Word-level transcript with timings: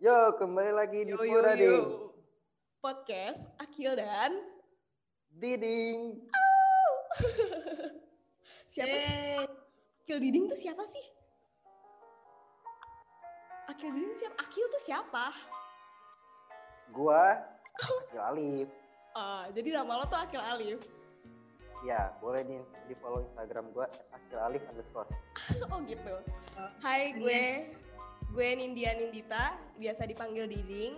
Yo, 0.00 0.32
kembali 0.32 0.72
lagi 0.72 1.04
di 1.04 1.12
Yo, 1.12 1.20
yo, 1.20 1.44
Pura 1.44 1.52
yo. 1.52 1.60
Ding. 1.60 1.84
Podcast 2.80 3.52
Akil 3.60 3.92
dan 3.92 4.32
Diding. 5.28 6.24
siapa 8.72 8.96
sih? 8.96 9.44
Akil 10.00 10.18
Diding 10.24 10.48
tuh 10.48 10.56
siapa 10.56 10.88
sih? 10.88 11.04
Akil 13.68 13.92
Diding 13.92 14.16
siapa? 14.16 14.40
Akil 14.40 14.64
tuh 14.72 14.80
siapa? 14.80 15.24
Gua 16.96 17.36
Akil 17.76 18.24
Alif. 18.32 18.72
Ah, 19.12 19.52
jadi 19.52 19.84
nama 19.84 20.00
lo 20.00 20.08
tuh 20.08 20.16
Akil 20.16 20.40
Alif. 20.40 20.80
Ya, 21.84 22.16
boleh 22.24 22.40
di, 22.48 22.56
di 22.88 22.96
follow 23.04 23.20
Instagram 23.20 23.68
gua 23.76 23.84
Akil 24.16 24.40
Alif 24.40 24.64
underscore. 24.64 25.12
Oh 25.68 25.76
gitu. 25.84 26.16
Hai 26.80 27.12
gue, 27.12 27.68
gue 28.30 28.48
Nindya 28.54 28.94
Nindita, 28.94 29.58
biasa 29.74 30.06
dipanggil 30.06 30.46
Diding. 30.46 30.94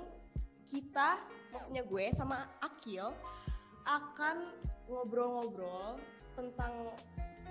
Kita, 0.68 1.16
maksudnya 1.48 1.80
gue 1.84 2.04
sama 2.12 2.44
Akil 2.60 3.12
akan 3.88 4.52
ngobrol-ngobrol 4.88 5.96
tentang 6.36 6.92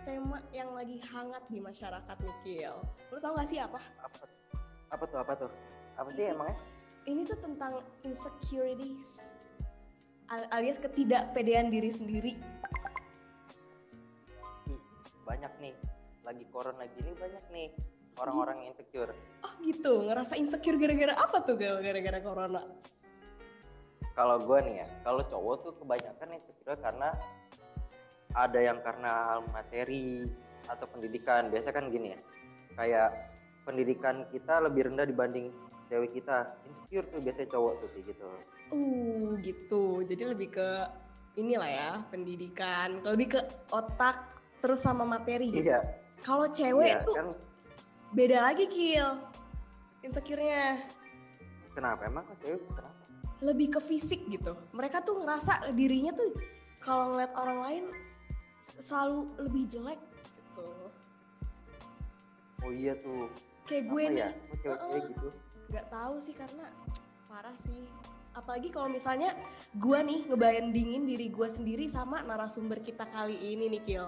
tema 0.05 0.41
yang 0.54 0.73
lagi 0.73 1.02
hangat 1.09 1.45
di 1.49 1.57
masyarakat 1.62 2.17
nih 2.21 2.38
Kil. 2.41 2.77
Lo 3.13 3.17
tau 3.21 3.34
gak 3.38 3.49
sih 3.49 3.57
apa? 3.62 3.81
Apa, 4.02 4.21
apa 4.94 5.04
tuh? 5.05 5.20
Apa 5.21 5.34
tuh? 5.38 5.52
Apa 5.98 6.09
sih 6.13 6.29
emangnya? 6.29 6.57
Ini 7.09 7.21
tuh 7.26 7.40
tentang 7.41 7.82
insecurities 8.05 9.38
Al- 10.29 10.49
alias 10.54 10.77
ketidakpedean 10.77 11.73
diri 11.73 11.91
sendiri. 11.91 12.34
Ih, 14.70 14.82
banyak 15.26 15.54
nih. 15.59 15.76
Lagi 16.21 16.45
corona 16.54 16.85
gini 16.88 17.12
banyak 17.18 17.45
nih 17.52 17.70
orang-orang 18.22 18.56
yang 18.62 18.68
insecure. 18.78 19.12
Oh 19.42 19.54
gitu, 19.66 20.05
ngerasa 20.05 20.38
insecure 20.38 20.77
gara-gara 20.77 21.18
apa 21.18 21.41
tuh 21.41 21.58
Gal? 21.58 21.82
Gara-gara 21.82 22.22
corona? 22.22 22.62
Kalau 24.13 24.38
gua 24.46 24.62
nih 24.62 24.86
ya, 24.86 24.88
kalau 25.02 25.26
cowok 25.26 25.55
tuh 25.66 25.74
kebanyakan 25.82 26.38
insecure 26.38 26.78
karena 26.78 27.10
ada 28.38 28.60
yang 28.62 28.80
karena 28.86 29.41
materi 29.50 30.30
atau 30.70 30.86
pendidikan. 30.86 31.50
Biasa 31.50 31.74
kan 31.74 31.90
gini 31.90 32.13
ya. 32.13 32.20
Kayak 32.78 33.10
pendidikan 33.66 34.30
kita 34.30 34.62
lebih 34.62 34.94
rendah 34.94 35.10
dibanding 35.10 35.50
cewek 35.90 36.22
kita. 36.22 36.54
Insecure 36.70 37.08
tuh 37.10 37.20
biasanya 37.26 37.50
cowok 37.50 37.74
tuh 37.82 37.88
kayak 37.98 38.06
gitu. 38.13 38.28
Uh 38.72 39.35
gitu, 39.44 39.84
jadi 40.08 40.32
lebih 40.32 40.56
ke 40.56 40.70
inilah 41.35 41.68
ya 41.68 41.91
pendidikan, 42.08 43.04
lebih 43.04 43.35
ke 43.35 43.40
otak 43.74 44.32
terus 44.63 44.80
sama 44.85 45.04
materi. 45.04 45.52
Iya, 45.52 45.82
Kalau 46.22 46.46
cewek 46.48 46.88
iya 46.88 47.02
tuh 47.02 47.16
kan 47.18 47.28
beda 48.12 48.51
lagi 48.51 48.67
Kil, 48.67 49.20
insecure-nya 50.04 50.84
kenapa 51.71 52.07
emang 52.07 52.27
kok 52.27 52.37
cewek 52.43 52.63
kenapa? 52.76 53.04
lebih 53.41 53.67
ke 53.73 53.79
fisik 53.81 54.21
gitu. 54.29 54.54
Mereka 54.76 55.01
tuh 55.01 55.23
ngerasa 55.23 55.73
dirinya 55.73 56.13
tuh 56.13 56.29
kalau 56.84 57.15
ngeliat 57.15 57.34
orang 57.34 57.59
lain 57.65 57.84
selalu 58.77 59.32
lebih 59.41 59.63
jelek 59.65 60.01
gitu. 60.37 60.70
Oh 62.62 62.70
iya 62.70 62.93
tuh. 63.01 63.32
Kayak 63.65 63.84
gue 63.89 64.03
Apa 64.03 64.12
nih, 64.13 64.19
ya? 64.22 64.29
Cewek-cewek 64.62 65.01
Heeh. 65.01 65.12
gitu? 65.16 65.29
nggak 65.72 65.88
tahu 65.88 66.16
sih 66.19 66.35
karena 66.35 66.67
parah 67.31 67.56
sih 67.56 67.88
apalagi 68.35 68.67
kalau 68.75 68.91
misalnya 68.91 69.31
gue 69.72 70.00
nih 70.03 70.28
ngebandingin 70.28 71.07
diri 71.07 71.31
gue 71.31 71.47
sendiri 71.47 71.88
sama 71.88 72.19
narasumber 72.28 72.84
kita 72.84 73.07
kali 73.07 73.39
ini 73.39 73.72
nih 73.72 73.81
Kil 73.88 74.06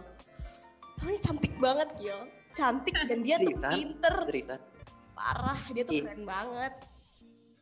soalnya 0.91 1.23
cantik 1.23 1.55
banget 1.63 1.87
Kil 1.95 2.19
cantik 2.53 2.95
dan 3.03 3.19
dia 3.19 3.35
tuh 3.35 3.49
Seriusan? 3.51 3.71
pinter 3.73 4.15
Seriusan? 4.23 4.59
parah 5.13 5.59
dia 5.69 5.83
tuh 5.83 5.93
Ih. 5.93 6.01
keren 6.01 6.23
banget 6.23 6.73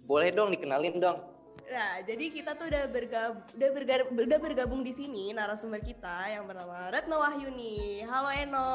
Boleh 0.01 0.29
dong 0.29 0.49
dikenalin 0.49 0.97
dong. 0.97 1.19
nah 1.63 2.01
jadi 2.01 2.25
kita 2.27 2.51
tuh 2.53 2.67
udah 2.67 2.83
bergabung 2.85 3.39
udah, 3.49 3.69
berga- 3.71 4.07
udah 4.09 4.39
bergabung 4.39 4.81
di 4.81 4.91
sini 4.91 5.31
narasumber 5.31 5.79
kita 5.79 6.27
yang 6.27 6.43
bernama 6.43 6.89
Retno 6.89 7.15
Wahyuni 7.17 8.03
halo 8.03 8.29
Eno 8.29 8.71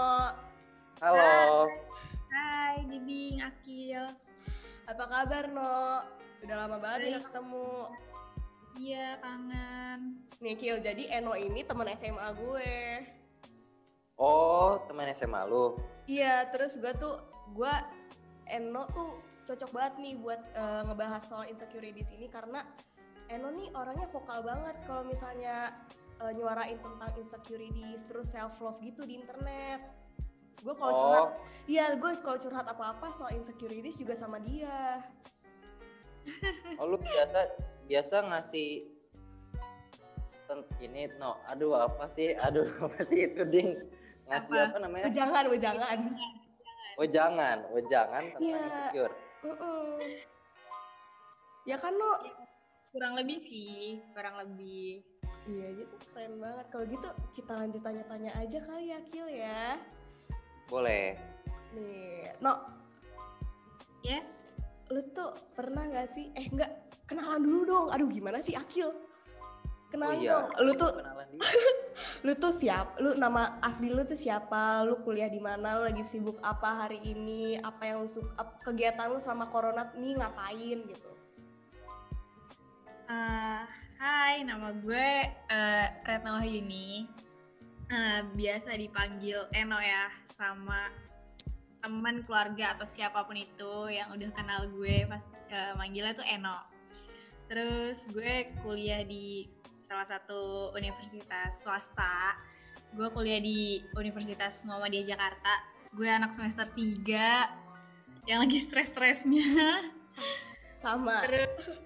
Halo. 0.96 1.68
Hai 2.26 2.80
Diding, 2.86 3.36
Akil. 3.38 4.08
apa 4.84 5.04
kabar 5.04 5.44
No 5.46 6.00
udah 6.40 6.56
lama 6.56 6.76
banget 6.78 7.12
nggak 7.12 7.26
ketemu 7.26 7.68
Iya, 8.76 9.16
kangen. 9.18 10.00
nih 10.38 10.54
Kil 10.54 10.76
jadi 10.78 11.04
Eno 11.14 11.32
ini 11.32 11.60
teman 11.62 11.88
SMA 11.90 12.28
gue 12.34 12.72
Oh, 14.14 14.80
teman 14.84 15.08
SMA 15.10 15.44
lu. 15.44 15.76
Iya, 16.06 16.46
terus 16.54 16.78
gue 16.78 16.92
tuh, 16.96 17.18
gue 17.54 17.74
Eno 18.46 18.86
tuh 18.94 19.18
cocok 19.46 19.70
banget 19.74 19.94
nih 20.02 20.14
buat 20.18 20.40
eh, 20.54 20.82
ngebahas 20.86 21.22
soal 21.22 21.44
insecurities 21.50 22.14
ini 22.14 22.30
karena 22.30 22.62
Eno 23.26 23.50
nih 23.50 23.74
orangnya 23.74 24.06
vokal 24.10 24.42
banget 24.46 24.78
kalau 24.86 25.02
misalnya 25.02 25.74
eh, 26.22 26.32
nyuarain 26.34 26.78
tentang 26.78 27.10
insecurities 27.18 28.06
terus 28.06 28.30
self 28.30 28.58
love 28.62 28.78
gitu 28.82 29.02
di 29.02 29.18
internet. 29.18 29.82
Gue 30.62 30.74
kalau 30.78 30.94
curhat, 30.94 31.22
Oh, 31.22 31.30
iya 31.66 31.94
gue 31.94 32.10
kalau 32.22 32.38
curhat 32.38 32.66
apa-apa 32.70 33.10
soal 33.14 33.34
insecurities 33.34 33.98
juga 33.98 34.14
sama 34.14 34.38
dia. 34.38 35.02
oh 36.82 36.86
lu 36.90 36.98
biasa 36.98 37.54
biasa 37.86 38.26
ngasih 38.30 38.82
ini 40.78 41.10
no, 41.18 41.38
aduh 41.50 41.74
apa 41.74 42.06
sih? 42.06 42.34
Aduh 42.46 42.66
apa 42.86 43.02
sih 43.02 43.26
itu 43.26 43.42
ding? 43.46 43.74
Ngasih 44.26 44.54
apa, 44.54 44.68
Apa? 44.68 44.78
namanya? 44.82 45.04
Wejangan, 45.06 45.44
wejangan. 45.48 45.98
Oh 46.96 47.06
jangan, 47.06 47.56
oh 47.70 47.82
jangan 47.86 48.22
tentang 48.32 48.42
Iya. 48.42 48.58
insecure. 48.58 49.14
Mm-mm. 49.44 49.86
Ya 51.62 51.76
kan 51.76 51.92
lo? 51.92 52.12
Kurang 52.90 53.12
lebih 53.14 53.38
sih, 53.38 54.00
kurang 54.10 54.40
lebih. 54.40 55.04
Iya 55.46 55.66
gitu 55.76 55.94
keren 56.10 56.40
banget. 56.40 56.66
Kalau 56.72 56.84
gitu 56.84 57.08
kita 57.30 57.52
lanjut 57.54 57.78
tanya-tanya 57.78 58.32
aja 58.34 58.58
kali 58.58 58.90
ya 58.90 58.98
Kil 59.04 59.28
ya. 59.28 59.78
Boleh. 60.66 61.14
Nih, 61.70 62.32
no, 62.40 62.56
Yes. 64.00 64.42
lu 64.86 65.02
tuh 65.10 65.34
pernah 65.52 65.86
gak 65.86 66.06
sih? 66.08 66.30
Eh 66.32 66.46
enggak, 66.46 66.70
kenalan 67.04 67.42
dulu 67.42 67.60
dong. 67.62 67.86
Aduh 67.90 68.06
gimana 68.06 68.38
sih 68.38 68.54
Akil? 68.54 68.90
Kenalan 69.90 70.18
oh 70.18 70.20
iya. 70.20 70.30
dong. 70.34 70.46
Lu 70.66 70.72
tuh, 70.74 70.92
lu 72.26 72.32
tuh 72.34 72.52
siap? 72.52 72.98
Lu 72.98 73.14
nama 73.14 73.62
asli 73.62 73.88
lu 73.88 74.02
tuh 74.02 74.18
siapa? 74.18 74.82
Lu 74.82 75.00
kuliah 75.06 75.30
di 75.30 75.38
mana? 75.38 75.78
Lu 75.78 75.82
lagi 75.86 76.02
sibuk 76.02 76.42
apa 76.42 76.86
hari 76.86 76.98
ini? 77.06 77.58
Apa 77.62 77.86
yang 77.86 78.02
lu 78.02 78.10
suka? 78.10 78.34
Kegiatan 78.66 79.10
lu 79.14 79.22
selama 79.22 79.46
corona 79.48 79.94
nih 79.94 80.18
ngapain 80.18 80.78
gitu? 80.90 81.12
Eh, 83.06 83.62
hai, 84.02 84.42
nama 84.42 84.74
gue 84.74 85.08
eh, 85.30 85.86
Retno 86.02 86.42
Wahyuni. 86.42 87.06
Eh, 87.86 88.20
biasa 88.34 88.74
dipanggil 88.74 89.46
Eno 89.54 89.78
ya, 89.78 90.10
sama 90.34 90.90
teman 91.78 92.26
keluarga 92.26 92.74
atau 92.74 92.82
siapa 92.82 93.22
pun 93.22 93.38
itu 93.38 93.94
yang 93.94 94.10
udah 94.10 94.26
kenal 94.34 94.66
gue 94.74 95.06
pas 95.06 95.22
eh, 95.54 95.72
manggilnya 95.78 96.18
tuh 96.18 96.26
Eno. 96.26 96.58
Terus 97.46 98.10
gue 98.10 98.50
kuliah 98.58 99.06
di 99.06 99.46
salah 99.86 100.06
satu 100.06 100.74
universitas 100.74 101.62
swasta. 101.62 102.34
Gue 102.92 103.08
kuliah 103.14 103.38
di 103.38 103.82
Universitas 103.94 104.66
Muhammadiyah 104.66 105.16
Jakarta. 105.16 105.54
Gue 105.94 106.10
anak 106.10 106.34
semester 106.34 106.66
3 106.74 108.26
yang 108.26 108.42
lagi 108.42 108.58
stres-stresnya. 108.58 109.80
Sama. 110.82 111.24
Terus 111.24 111.80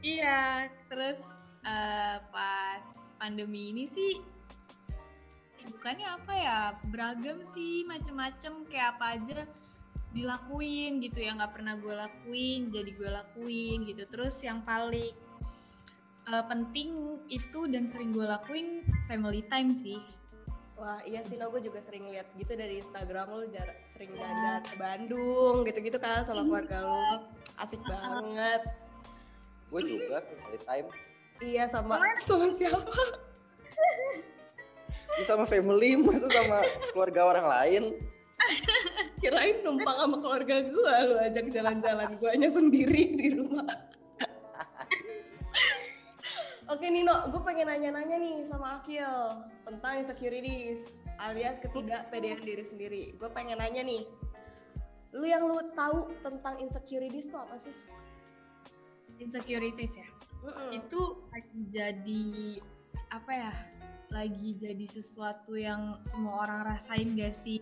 iya, 0.00 0.70
terus 0.86 1.20
eh, 1.66 2.16
pas 2.30 2.86
pandemi 3.18 3.74
ini 3.74 3.84
sih 3.90 4.22
sibukannya 5.60 6.06
apa 6.06 6.32
ya? 6.32 6.60
Beragam 6.88 7.42
sih, 7.52 7.84
macem-macem 7.84 8.64
kayak 8.70 8.96
apa 8.96 9.06
aja 9.18 9.44
dilakuin 10.08 11.04
gitu 11.04 11.20
yang 11.20 11.36
nggak 11.36 11.52
pernah 11.52 11.76
gue 11.76 11.92
lakuin 11.92 12.72
jadi 12.72 12.90
gue 12.96 13.10
lakuin 13.12 13.84
gitu 13.84 14.08
terus 14.08 14.40
yang 14.40 14.64
paling 14.64 15.12
eh, 16.28 16.44
penting 16.44 16.88
itu 17.28 17.60
dan 17.68 17.88
sering 17.88 18.12
gue 18.12 18.24
lakuin 18.24 18.84
family 19.08 19.42
time 19.48 19.72
sih 19.72 19.98
Wah 20.78 21.02
iya 21.02 21.26
sih, 21.26 21.34
no, 21.42 21.50
gue 21.50 21.58
juga 21.58 21.82
sering 21.82 22.06
lihat 22.06 22.30
gitu 22.38 22.54
dari 22.54 22.78
Instagram 22.78 23.26
lu 23.34 23.50
jar- 23.50 23.82
sering 23.90 24.14
jalan 24.14 24.62
ke 24.62 24.78
Bandung 24.78 25.66
gitu-gitu 25.66 25.98
kan 25.98 26.22
sama 26.22 26.46
keluarga 26.46 26.86
lu. 26.86 27.26
Asik 27.58 27.82
banget. 27.82 28.62
Gue 29.74 29.82
juga 29.82 30.22
family 30.22 30.58
time. 30.62 30.86
Iya 31.42 31.66
sama 31.66 31.98
sama 32.22 32.46
siapa? 32.62 32.94
Ini 35.18 35.24
sama 35.26 35.50
family, 35.50 35.98
masa 35.98 36.30
sama 36.30 36.62
keluarga 36.94 37.20
orang 37.26 37.46
lain? 37.50 37.82
Kirain 39.18 39.58
numpang 39.66 39.98
sama 39.98 40.16
keluarga 40.22 40.62
gue 40.62 40.94
lu 41.10 41.14
ajak 41.26 41.46
jalan-jalan 41.50 42.14
gue 42.22 42.28
hanya 42.30 42.50
sendiri 42.54 43.18
di 43.18 43.34
rumah. 43.34 43.66
Oke 46.68 46.92
Nino, 46.92 47.32
gue 47.32 47.40
pengen 47.40 47.64
nanya-nanya 47.64 48.20
nih 48.20 48.44
sama 48.44 48.84
Akil 48.84 49.08
tentang 49.64 50.04
insecurities 50.04 51.00
alias 51.16 51.56
ketidakpedean 51.64 52.44
diri 52.44 52.60
sendiri. 52.60 53.02
Gue 53.16 53.32
pengen 53.32 53.56
nanya 53.56 53.80
nih, 53.80 54.04
lu 55.16 55.24
yang 55.24 55.48
lu 55.48 55.56
tahu 55.72 56.12
tentang 56.20 56.60
insecurities 56.60 57.32
tuh 57.32 57.40
apa 57.40 57.56
sih? 57.56 57.72
insecurities 59.18 59.98
ya 59.98 60.08
Mm-mm. 60.46 60.78
itu 60.78 61.00
lagi 61.34 61.60
jadi 61.68 62.26
apa 63.10 63.30
ya 63.34 63.52
lagi 64.08 64.56
jadi 64.56 64.86
sesuatu 64.88 65.58
yang 65.58 66.00
semua 66.00 66.48
orang 66.48 66.64
rasain 66.74 67.12
gak 67.18 67.34
sih 67.34 67.60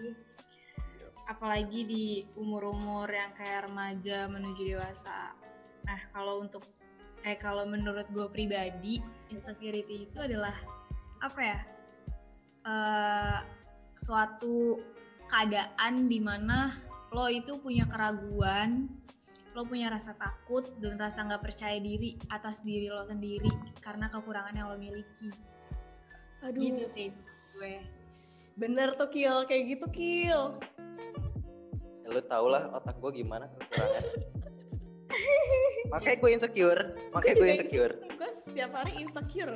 apalagi 1.26 1.82
di 1.82 2.05
umur-umur 2.38 3.11
yang 3.11 3.35
kayak 3.35 3.67
remaja 3.67 4.31
menuju 4.31 4.76
dewasa 4.76 5.35
nah 5.82 6.00
kalau 6.14 6.44
untuk 6.44 6.62
eh 7.26 7.34
kalau 7.34 7.67
menurut 7.67 8.06
gue 8.14 8.26
pribadi 8.31 9.02
insecurity 9.34 10.06
itu 10.06 10.19
adalah 10.23 10.55
apa 11.19 11.40
ya 11.43 11.61
eh 12.67 13.38
suatu 13.99 14.78
keadaan 15.26 16.06
di 16.06 16.23
mana 16.23 16.70
lo 17.11 17.26
itu 17.26 17.58
punya 17.58 17.82
keraguan 17.90 18.87
lo 19.56 19.64
punya 19.64 19.88
rasa 19.88 20.12
takut 20.14 20.69
dan 20.78 21.00
rasa 21.00 21.25
nggak 21.26 21.43
percaya 21.43 21.81
diri 21.81 22.14
atas 22.28 22.62
diri 22.62 22.93
lo 22.93 23.08
sendiri 23.08 23.49
karena 23.81 24.12
kekurangan 24.12 24.52
yang 24.52 24.69
lo 24.69 24.76
miliki. 24.76 25.32
Aduh, 26.44 26.61
gitu 26.61 26.84
sih 26.84 27.08
gue. 27.56 27.81
Bener 28.52 28.93
tuh 28.93 29.08
Kil, 29.08 29.49
kayak 29.49 29.64
gitu 29.64 29.87
Kil. 29.88 30.61
ya, 32.05 32.08
lu 32.12 32.20
tau 32.20 32.52
lah 32.52 32.69
otak 32.76 33.00
gue 33.00 33.25
gimana 33.25 33.49
kekurangan 33.49 34.05
makanya 35.93 36.17
gue 36.19 36.31
insecure 36.34 36.82
makanya 37.12 37.34
gue 37.37 37.49
insecure 37.55 37.94
Gue 38.17 38.31
setiap 38.32 38.73
hari 38.73 38.93
insecure. 38.99 39.55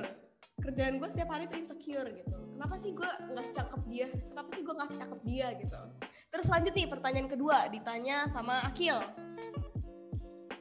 Kerjaan 0.61 1.00
gue 1.00 1.08
setiap 1.08 1.32
hari 1.32 1.49
tuh 1.49 1.56
insecure 1.56 2.05
gitu. 2.12 2.37
Kenapa 2.37 2.76
sih 2.76 2.93
gue 2.93 3.08
nggak 3.08 3.46
secakep 3.49 3.82
dia? 3.88 4.08
Kenapa 4.12 4.49
sih 4.52 4.61
gue 4.61 4.75
nggak 4.76 4.90
secakep 4.93 5.20
dia 5.25 5.46
gitu? 5.56 5.81
Terus 6.28 6.46
lanjut 6.52 6.72
nih 6.76 6.87
pertanyaan 6.93 7.28
kedua 7.32 7.56
ditanya 7.72 8.28
sama 8.28 8.61
Akil. 8.69 9.00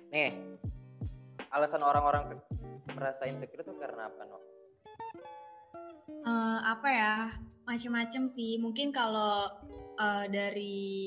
nih 0.10 0.34
alasan 1.54 1.86
orang-orang 1.86 2.42
merasa 2.98 3.30
insecure 3.30 3.62
itu 3.62 3.78
karena 3.78 4.10
apa 4.10 4.26
no 4.26 4.40
Eh, 6.20 6.60
apa 6.66 6.90
ya 6.90 7.16
macem-macem 7.64 8.26
sih 8.26 8.58
mungkin 8.58 8.90
kalau 8.90 9.48
eh, 9.98 10.26
dari 10.34 11.06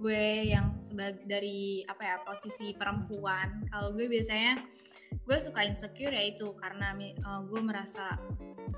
gue 0.00 0.50
yang 0.56 0.80
sebagai 0.80 1.22
dari 1.28 1.84
apa 1.84 2.02
ya 2.02 2.16
posisi 2.24 2.72
perempuan 2.72 3.68
kalau 3.68 3.92
gue 3.92 4.08
biasanya 4.08 4.64
gue 5.12 5.36
suka 5.38 5.62
insecure 5.68 6.14
ya 6.14 6.32
itu 6.32 6.56
karena 6.56 6.96
eh, 6.98 7.40
gue 7.46 7.60
merasa 7.60 8.16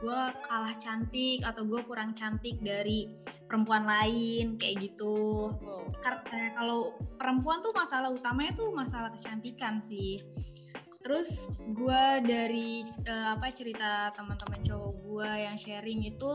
gue 0.02 0.20
kalah 0.42 0.74
cantik 0.82 1.46
atau 1.46 1.62
gue 1.62 1.78
kurang 1.86 2.10
cantik 2.10 2.58
dari 2.58 3.06
perempuan 3.46 3.86
lain 3.86 4.58
kayak 4.58 4.90
gitu 4.90 5.54
Wow. 5.62 5.86
karena 6.02 6.50
kalau 6.58 6.98
perempuan 7.20 7.62
tuh 7.62 7.70
masalah 7.70 8.10
utamanya 8.10 8.52
tuh 8.56 8.74
masalah 8.74 9.14
kecantikan 9.14 9.78
sih. 9.78 10.18
Terus 11.02 11.50
gue 11.58 12.04
dari 12.22 12.86
eh, 12.86 13.28
apa 13.34 13.50
cerita 13.50 14.10
teman-teman 14.14 14.62
cowok 14.62 14.92
gue 15.06 15.30
yang 15.46 15.56
sharing 15.58 16.02
itu 16.06 16.30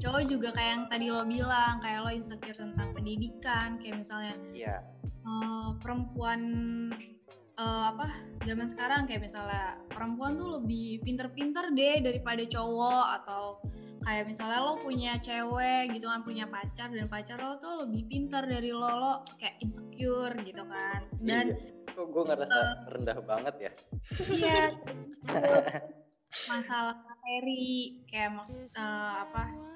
cowok 0.00 0.22
juga 0.28 0.48
kayak 0.52 0.70
yang 0.72 0.84
tadi 0.88 1.06
lo 1.08 1.24
bilang 1.24 1.80
kayak 1.80 2.04
lo 2.04 2.10
insecure 2.12 2.56
tentang 2.56 2.91
pendidikan 3.02 3.82
kayak 3.82 3.98
misalnya 3.98 4.34
iya. 4.54 4.78
eh, 5.26 5.68
perempuan 5.82 6.40
eh, 7.58 7.84
apa 7.90 8.06
zaman 8.46 8.70
sekarang 8.70 9.10
kayak 9.10 9.26
misalnya 9.26 9.82
perempuan 9.90 10.38
tuh 10.38 10.62
lebih 10.62 11.02
pinter-pinter 11.02 11.74
deh 11.74 11.98
daripada 12.00 12.46
cowok 12.46 13.06
atau 13.22 13.58
kayak 14.02 14.26
misalnya 14.26 14.58
lo 14.66 14.78
punya 14.82 15.14
cewek 15.22 15.94
gitu 15.94 16.10
kan 16.10 16.26
punya 16.26 16.46
pacar 16.50 16.90
dan 16.90 17.06
pacar 17.06 17.38
lo 17.38 17.58
tuh 17.62 17.86
lebih 17.86 18.10
pinter 18.10 18.42
dari 18.46 18.74
lo 18.74 18.90
lo 18.90 19.12
kayak 19.38 19.62
insecure 19.62 20.34
gitu 20.42 20.62
kan. 20.66 21.06
Dan 21.22 21.54
Iya. 21.54 21.94
kok 21.94 22.06
gue 22.10 22.22
ngerasa 22.26 22.58
rendah 22.98 23.18
banget 23.22 23.54
ya? 23.58 23.72
iya. 24.26 24.62
Masalah 26.50 26.96
materi 26.98 28.02
kayak 28.10 28.32
maksud 28.34 28.66
eh, 28.74 29.12
apa 29.22 29.71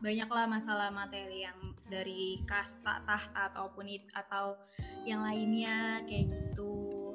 banyaklah 0.00 0.48
masalah 0.48 0.88
materi 0.88 1.44
yang 1.44 1.76
dari 1.86 2.40
kasta 2.48 3.04
tahta 3.04 3.52
ataupun 3.52 3.86
it, 3.88 4.04
atau 4.16 4.56
yang 5.04 5.20
lainnya 5.20 6.00
kayak 6.08 6.32
gitu. 6.32 7.14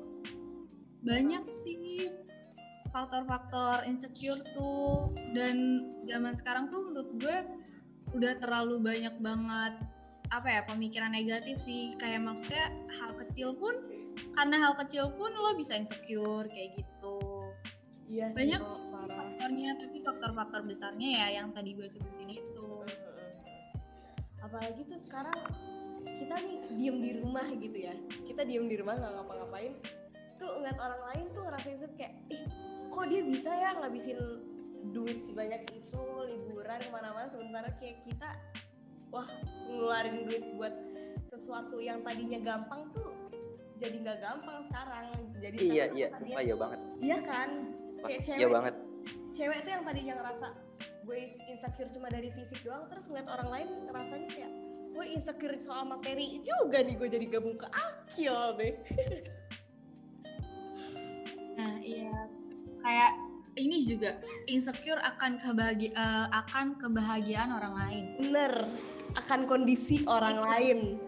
Banyak 1.06 1.46
sih 1.50 2.10
faktor-faktor 2.94 3.84
insecure 3.90 4.42
tuh 4.56 5.12
dan 5.36 5.84
zaman 6.08 6.34
sekarang 6.38 6.72
tuh 6.72 6.86
menurut 6.88 7.12
gue 7.20 7.38
udah 8.16 8.34
terlalu 8.40 8.80
banyak 8.80 9.16
banget 9.20 9.74
apa 10.34 10.48
ya 10.50 10.62
pemikiran 10.66 11.14
negatif 11.14 11.62
sih. 11.62 11.94
Kayak 11.98 12.26
maksudnya 12.26 12.70
hal 13.02 13.18
kecil 13.26 13.58
pun 13.58 13.76
karena 14.34 14.62
hal 14.62 14.74
kecil 14.80 15.12
pun 15.14 15.34
lo 15.34 15.58
bisa 15.58 15.76
insecure 15.76 16.48
kayak 16.48 16.80
gitu. 16.80 17.18
Iya 18.06 18.30
sih, 18.30 18.46
banyak 18.46 18.62
sih 18.62 18.86
faktornya 19.06 19.72
tapi 19.78 19.98
faktor-faktor 20.02 20.62
besarnya 20.66 21.10
ya 21.26 21.28
yang 21.42 21.54
tadi 21.54 21.74
gue 21.78 21.86
sebutin 21.86 22.38
itu 22.38 22.55
Apalagi 24.46 24.82
tuh 24.86 25.02
sekarang 25.02 25.42
kita 26.06 26.36
nih 26.38 26.58
diem 26.78 26.98
di 27.02 27.12
rumah 27.18 27.50
gitu 27.50 27.78
ya. 27.82 27.98
Kita 28.30 28.46
diem 28.46 28.70
di 28.70 28.78
rumah 28.78 28.94
nggak 29.02 29.14
ngapa-ngapain. 29.18 29.74
Tuh 30.38 30.50
ngeliat 30.62 30.78
orang 30.78 31.02
lain 31.10 31.26
tuh 31.34 31.42
ngerasain 31.50 31.74
insecure 31.74 31.98
kayak, 31.98 32.14
ih 32.30 32.44
kok 32.96 33.06
dia 33.12 33.22
bisa 33.26 33.52
ya 33.52 33.70
ngabisin 33.76 34.20
duit 34.94 35.20
sebanyak 35.20 35.68
itu 35.74 36.04
liburan 36.30 36.80
ke 36.80 36.90
mana-mana 36.94 37.28
sementara 37.28 37.74
kayak 37.76 38.06
kita 38.06 38.30
wah 39.10 39.28
ngeluarin 39.68 40.24
duit 40.30 40.44
buat 40.56 40.74
sesuatu 41.28 41.82
yang 41.84 42.06
tadinya 42.06 42.40
gampang 42.40 42.88
tuh 42.96 43.12
jadi 43.76 43.96
nggak 44.00 44.20
gampang 44.24 44.64
sekarang 44.72 45.06
jadi 45.44 45.58
iya 45.60 45.86
sekarang 45.92 45.98
iya 45.98 46.08
sumpah 46.16 46.42
iya 46.42 46.56
banget 46.56 46.80
iya 47.04 47.18
kan 47.20 47.50
kayak 48.06 48.20
iya 48.22 48.36
cewek 48.40 48.54
banget 48.54 48.76
cewek 49.36 49.58
tuh 49.60 49.72
yang 49.76 49.84
tadinya 49.84 50.14
ngerasa 50.22 50.48
gue 51.06 51.18
insecure 51.30 51.90
cuma 51.94 52.10
dari 52.10 52.34
fisik 52.34 52.66
doang 52.66 52.90
terus 52.90 53.06
ngeliat 53.06 53.30
orang 53.30 53.50
lain 53.54 53.68
ngerasanya 53.86 54.30
kayak 54.34 54.52
gue 54.96 55.06
insecure 55.14 55.56
soal 55.62 55.86
materi 55.86 56.42
juga 56.42 56.82
nih 56.82 56.98
gue 56.98 57.10
jadi 57.14 57.26
gabung 57.30 57.56
ke 57.56 57.68
akil 57.70 58.58
deh 58.58 58.74
nah 61.62 61.78
iya. 61.80 62.16
Kayak 62.86 63.12
ini 63.58 63.82
juga 63.82 64.22
insecure 64.46 65.02
akan 65.02 65.42
kebahagia 65.42 65.90
eh, 65.90 66.28
akan 66.30 66.78
kebahagiaan 66.78 67.50
orang 67.50 67.74
lain. 67.74 68.04
Bener 68.22 68.70
akan 69.18 69.50
kondisi 69.50 70.06
orang 70.06 70.38
lain. 70.38 71.02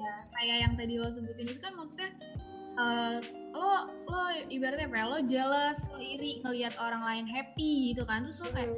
Ya 0.00 0.14
kayak 0.32 0.56
yang 0.64 0.72
tadi 0.80 0.96
lo 0.96 1.12
sebutin 1.12 1.52
itu 1.52 1.60
kan 1.60 1.76
maksudnya 1.76 2.08
eh, 2.80 3.18
lo 3.58 3.90
lo 4.06 4.20
ibaratnya 4.46 4.86
apa 4.86 4.96
ya 4.96 5.06
lo 5.10 5.18
jealous 5.26 5.90
lo 5.90 5.98
iri 5.98 6.38
ngelihat 6.46 6.78
orang 6.78 7.02
lain 7.02 7.26
happy 7.26 7.92
gitu 7.92 8.06
kan. 8.06 8.22
Terus 8.22 8.38
lo 8.46 8.54
kayak 8.54 8.70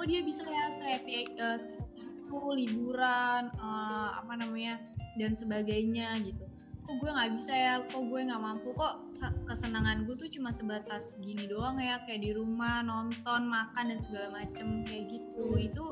oh 0.00 0.04
dia 0.08 0.20
bisa 0.24 0.42
ya 0.48 0.72
se 0.72 0.82
happy 0.82 1.12
eh, 1.36 1.56
se-happy 1.60 2.00
itu 2.00 2.38
liburan 2.56 3.52
eh, 3.52 4.08
apa 4.16 4.32
namanya 4.40 4.80
dan 5.20 5.36
sebagainya 5.36 6.16
gitu. 6.24 6.48
Kok 6.82 6.98
gue 6.98 7.10
nggak 7.12 7.30
bisa 7.36 7.52
ya 7.52 7.74
kok 7.84 8.02
gue 8.08 8.20
nggak 8.26 8.42
mampu 8.42 8.72
kok 8.74 9.14
se- 9.14 9.36
kesenangan 9.46 10.08
gue 10.08 10.16
tuh 10.16 10.26
cuma 10.32 10.50
sebatas 10.50 11.20
gini 11.20 11.46
doang 11.46 11.78
ya 11.78 12.00
kayak 12.08 12.24
di 12.24 12.32
rumah 12.32 12.82
nonton 12.82 13.46
makan 13.46 13.92
dan 13.92 14.00
segala 14.00 14.42
macem 14.42 14.82
kayak 14.88 15.12
gitu. 15.12 15.44
Hmm. 15.52 15.60
itu 15.62 15.84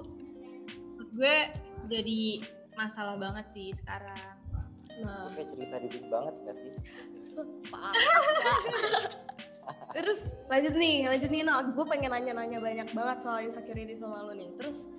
menurut 0.97 1.11
gue 1.15 1.37
jadi 1.89 2.23
masalah 2.75 3.21
banget 3.21 3.47
sih 3.53 3.69
sekarang. 3.71 4.41
Nah. 5.01 5.33
Kayak 5.33 5.49
cerita 5.53 5.77
didik 5.81 6.05
banget 6.13 6.35
gak 6.45 6.57
sih. 6.61 6.73
Terus 9.91 10.39
lanjut 10.47 10.75
nih 10.79 11.11
lanjut 11.11 11.31
nih 11.31 11.43
Nal 11.43 11.75
gue 11.75 11.87
pengen 11.87 12.15
nanya-nanya 12.15 12.59
banyak 12.63 12.89
banget 12.95 13.19
soal 13.23 13.43
insecurity 13.43 13.99
sama 13.99 14.23
lo 14.23 14.33
nih. 14.35 14.51
Terus 14.59 14.91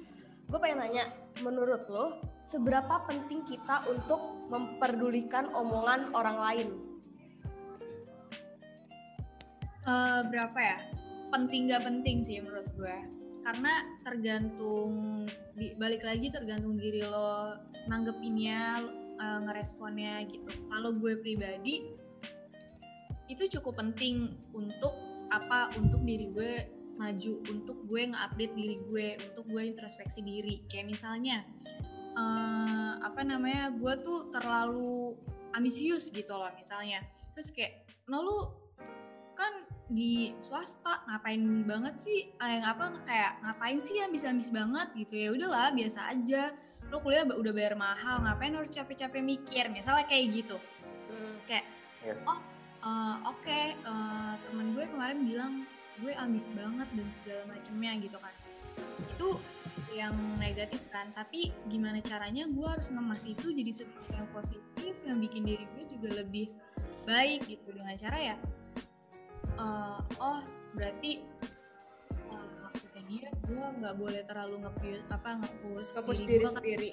gue 0.52 0.60
pengen 0.60 0.84
nanya 0.84 1.08
menurut 1.40 1.88
lo 1.88 2.20
seberapa 2.44 3.04
penting 3.08 3.48
kita 3.48 3.88
untuk 3.88 4.20
memperdulikan 4.52 5.48
omongan 5.56 6.12
orang 6.12 6.38
lain? 6.40 6.68
Eh, 9.88 10.22
berapa 10.28 10.60
ya? 10.60 10.78
Penting 11.32 11.72
gak 11.72 11.88
penting 11.88 12.22
sih 12.22 12.44
menurut 12.44 12.68
gue 12.76 12.98
karena 13.42 13.74
tergantung 14.06 15.26
di, 15.58 15.74
balik 15.74 16.06
lagi 16.06 16.30
tergantung 16.30 16.78
diri 16.78 17.02
lo 17.02 17.58
nanggepinnya 17.90 18.86
eh, 19.18 19.40
ngeresponnya 19.48 20.30
gitu. 20.30 20.52
Kalau 20.70 20.94
gue 21.00 21.18
pribadi 21.18 22.01
itu 23.32 23.48
cukup 23.60 23.80
penting 23.80 24.36
untuk 24.52 24.92
apa 25.32 25.72
untuk 25.80 26.04
diri 26.04 26.28
gue 26.36 26.54
maju 27.00 27.34
untuk 27.48 27.78
gue 27.88 28.12
nge-update 28.12 28.54
diri 28.54 28.76
gue 28.84 29.08
untuk 29.32 29.48
gue 29.48 29.64
introspeksi 29.64 30.20
diri. 30.20 30.68
Kayak 30.68 30.92
misalnya 30.92 31.48
eh, 32.20 32.94
apa 33.00 33.24
namanya 33.24 33.72
gue 33.72 33.94
tuh 34.04 34.28
terlalu 34.30 35.16
ambisius 35.56 36.12
gitu 36.12 36.36
loh 36.36 36.52
misalnya. 36.60 37.00
Terus 37.32 37.56
kayak 37.56 37.88
no 38.12 38.20
lu 38.20 38.38
kan 39.32 39.64
di 39.88 40.36
swasta 40.44 41.08
ngapain 41.08 41.40
banget 41.64 41.96
sih? 41.96 42.36
Ah, 42.36 42.52
yang 42.52 42.68
apa 42.68 42.92
kayak 43.08 43.40
ngapain 43.48 43.80
sih 43.80 44.04
yang 44.04 44.12
bisa 44.12 44.28
ambis 44.28 44.52
banget? 44.52 44.92
Gitu. 45.08 45.16
Ya 45.16 45.30
udahlah 45.32 45.72
biasa 45.72 46.12
aja. 46.12 46.52
Lo 46.92 47.00
kuliah 47.00 47.24
udah 47.24 47.56
bayar 47.56 47.80
mahal 47.80 48.28
ngapain 48.28 48.52
harus 48.52 48.68
capek-capek 48.68 49.24
mikir? 49.24 49.72
Misalnya 49.72 50.04
kayak 50.12 50.44
gitu. 50.44 50.60
Kayak 51.48 51.64
Iya. 52.02 52.18
oh 52.26 52.40
eh, 52.82 53.16
oke 53.26 53.60
eh, 53.78 54.34
temen 54.50 54.68
gue 54.74 54.86
kemarin 54.90 55.20
bilang 55.26 55.54
gue 56.02 56.14
ambis 56.18 56.50
banget 56.54 56.88
dan 56.98 57.08
segala 57.22 57.42
macemnya 57.54 57.92
gitu 58.02 58.18
kan 58.18 58.34
itu 59.02 59.30
yang 59.94 60.16
negatif 60.40 60.82
kan 60.90 61.12
tapi 61.14 61.52
gimana 61.68 62.00
caranya 62.02 62.48
gue 62.48 62.68
harus 62.68 62.90
ngemas 62.90 63.22
itu 63.28 63.52
jadi 63.54 63.72
sesuatu 63.72 64.12
yang 64.16 64.30
positif 64.34 64.94
yang 65.06 65.22
bikin 65.22 65.44
diri 65.46 65.66
gue 65.78 65.86
juga 65.92 66.24
lebih 66.24 66.50
baik 67.06 67.46
gitu 67.46 67.76
dengan 67.76 67.94
cara 68.00 68.18
ya 68.34 68.36
eh, 69.60 70.00
oh 70.18 70.42
berarti 70.74 71.22
maksudnya 72.72 73.04
dia 73.04 73.28
gue 73.44 73.66
nggak 73.84 73.96
boleh 74.00 74.22
terlalu 74.24 74.56
nge 74.64 74.72
apa 75.12 75.30
nge-push 75.44 75.90
Nge-push 76.00 76.22
diri 76.24 76.30
diri 76.32 76.46
gue 76.48 76.52
sendiri. 76.56 76.90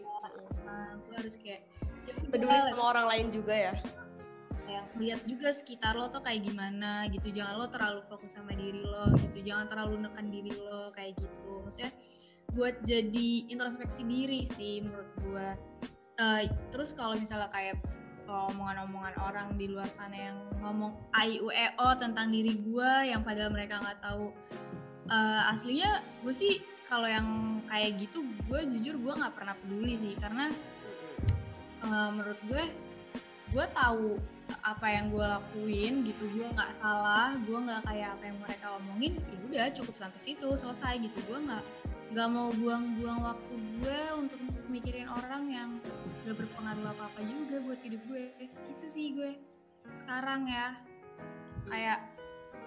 Nah, 0.67 0.91
gue 0.99 1.15
harus 1.15 1.35
kayak 1.39 1.63
ya 2.09 2.13
Peduli 2.27 2.59
sama 2.67 2.85
orang 2.91 3.07
lain 3.07 3.27
juga 3.31 3.55
ya. 3.55 3.73
Kayak 4.69 4.87
lihat 5.01 5.21
juga 5.25 5.49
sekitar 5.49 5.97
lo 5.97 6.13
tuh 6.13 6.21
kayak 6.21 6.45
gimana 6.45 7.09
gitu. 7.09 7.33
Jangan 7.33 7.57
lo 7.57 7.67
terlalu 7.73 8.05
fokus 8.05 8.37
sama 8.37 8.53
diri 8.53 8.85
lo 8.85 9.09
gitu. 9.17 9.41
Jangan 9.41 9.73
terlalu 9.73 10.05
nekan 10.05 10.29
diri 10.29 10.53
lo 10.53 10.93
kayak 10.93 11.17
gitu. 11.17 11.65
Maksudnya 11.65 11.93
buat 12.53 12.77
jadi 12.85 13.49
introspeksi 13.49 14.05
diri 14.05 14.45
sih 14.45 14.85
menurut 14.85 15.11
gue 15.25 15.49
Eh, 16.19 16.51
terus 16.75 16.99
kalau 16.99 17.15
misalnya 17.15 17.47
kayak 17.55 17.79
omongan-omongan 18.27 19.15
orang 19.23 19.49
di 19.55 19.71
luar 19.71 19.87
sana 19.87 20.19
yang 20.19 20.39
ngomong 20.59 20.91
I 21.15 21.39
U 21.39 21.49
E 21.55 21.71
O 21.79 21.95
tentang 21.95 22.35
diri 22.35 22.59
gue 22.59 22.93
yang 23.07 23.23
padahal 23.23 23.55
mereka 23.55 23.79
nggak 23.79 24.03
tahu 24.03 24.35
Eh, 25.09 25.43
aslinya 25.49 26.05
gue 26.21 26.35
sih 26.37 26.61
kalau 26.85 27.09
yang 27.09 27.63
kayak 27.65 27.97
gitu 27.97 28.21
gue 28.45 28.61
jujur 28.77 29.01
gue 29.01 29.13
nggak 29.15 29.33
pernah 29.33 29.55
peduli 29.57 29.95
sih. 29.95 30.13
Karena 30.19 30.51
eh, 31.87 32.09
menurut 32.11 32.41
gue 32.51 32.63
gue 33.55 33.67
tahu 33.73 34.21
apa 34.65 34.87
yang 34.89 35.13
gue 35.13 35.25
lakuin 35.25 36.09
gitu 36.09 36.25
gue 36.33 36.49
nggak 36.57 36.73
salah 36.81 37.37
gue 37.45 37.59
nggak 37.59 37.85
kayak 37.85 38.17
apa 38.17 38.25
yang 38.33 38.39
mereka 38.41 38.67
omongin 38.81 39.13
ya 39.21 39.39
udah 39.45 39.67
cukup 39.77 39.95
sampai 40.01 40.21
situ 40.21 40.49
selesai 40.57 40.95
gitu. 41.05 41.19
Gue 41.29 41.39
nggak 41.45 41.65
nggak 42.09 42.29
mau 42.33 42.49
buang-buang 42.57 43.21
waktu 43.21 43.55
gue 43.85 44.01
untuk 44.17 44.41
mikirin 44.73 45.09
orang 45.13 45.45
yang 45.53 45.71
gak 46.25 46.41
berpengaruh 46.41 46.97
apa 46.97 47.13
apa 47.13 47.21
juga 47.21 47.61
buat 47.61 47.81
hidup 47.85 48.01
gue 48.09 48.33
gitu 48.73 48.85
sih 48.89 49.13
gue 49.13 49.37
sekarang 49.93 50.49
ya 50.49 50.77
kayak 51.69 52.01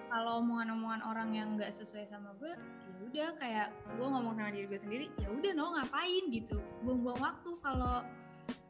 kalau 0.06 0.44
omongan-omongan 0.44 1.02
orang 1.02 1.30
yang 1.34 1.48
nggak 1.58 1.74
sesuai 1.74 2.06
sama 2.06 2.36
gue 2.38 2.54
ya 2.54 2.96
udah 3.02 3.28
kayak 3.34 3.68
gue 3.98 4.06
ngomong 4.06 4.34
sama 4.38 4.54
diri 4.54 4.66
gue 4.70 4.78
sendiri 4.78 5.06
ya 5.18 5.26
udah 5.32 5.52
no 5.58 5.74
ngapain 5.74 6.24
gitu? 6.30 6.62
Buang-buang 6.86 7.18
waktu 7.18 7.50
kalau 7.64 8.06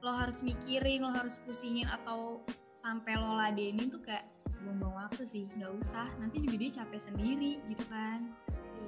lo 0.01 0.13
harus 0.13 0.41
mikirin 0.41 1.05
lo 1.05 1.11
harus 1.13 1.37
pusingin 1.43 1.91
atau 1.91 2.41
sampai 2.83 3.15
lo 3.15 3.39
ladenin 3.39 3.87
tuh 3.87 4.03
kayak 4.03 4.27
buang-buang 4.59 5.07
waktu 5.07 5.23
sih 5.23 5.47
nggak 5.53 5.71
usah 5.79 6.11
nanti 6.19 6.43
juga 6.43 6.57
dia 6.57 6.71
capek 6.77 7.01
sendiri 7.01 7.63
gitu 7.65 7.85
kan 7.87 8.27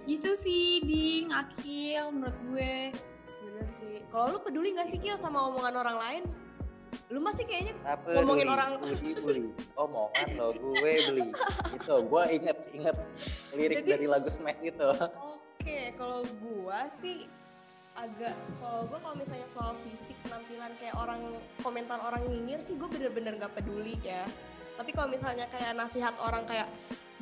gitu 0.05 0.35
sih 0.35 0.83
ding 0.83 1.31
akil 1.31 2.11
menurut 2.11 2.35
gue 2.45 2.91
Bener 3.45 3.71
sih. 3.71 4.03
Kalau 4.11 4.35
lu 4.35 4.39
peduli 4.43 4.75
gak 4.75 4.91
sih 4.91 4.99
Kil 4.99 5.15
sama 5.15 5.47
omongan 5.47 5.79
orang 5.79 5.95
lain? 5.95 6.23
Lu 7.07 7.23
masih 7.23 7.47
kayaknya 7.47 7.79
Apa 7.87 8.19
Ngomongin 8.19 8.51
beli, 8.51 8.55
orang- 8.59 8.75
beli, 8.83 9.13
beli. 9.15 9.43
Omongan 9.79 10.27
lo 10.35 10.47
gue 10.51 10.91
beli. 11.07 11.23
Itu 11.71 11.95
gue 12.03 12.23
inget 12.35 12.59
inget 12.75 12.97
lirik 13.55 13.77
Jadi- 13.79 13.91
dari 13.95 14.07
lagu 14.11 14.27
Smash 14.27 14.59
itu. 14.59 14.89
Oke, 15.55 15.95
kalau 15.95 16.27
gua 16.43 16.91
sih 16.91 17.31
agak 17.95 18.35
kalau 18.59 18.91
gua 18.91 18.99
kalau 18.99 19.17
misalnya 19.17 19.47
soal 19.47 19.79
fisik 19.87 20.19
penampilan 20.27 20.75
kayak 20.83 20.99
orang 20.99 21.23
komentar 21.63 22.03
orang 22.03 22.27
nyinyir 22.27 22.59
sih 22.59 22.75
gue 22.75 22.91
bener-bener 22.91 23.39
gak 23.39 23.55
peduli 23.55 23.95
ya. 24.03 24.27
Tapi 24.75 24.91
kalau 24.91 25.07
misalnya 25.07 25.47
kayak 25.47 25.79
nasihat 25.79 26.19
orang 26.19 26.43
kayak 26.43 26.67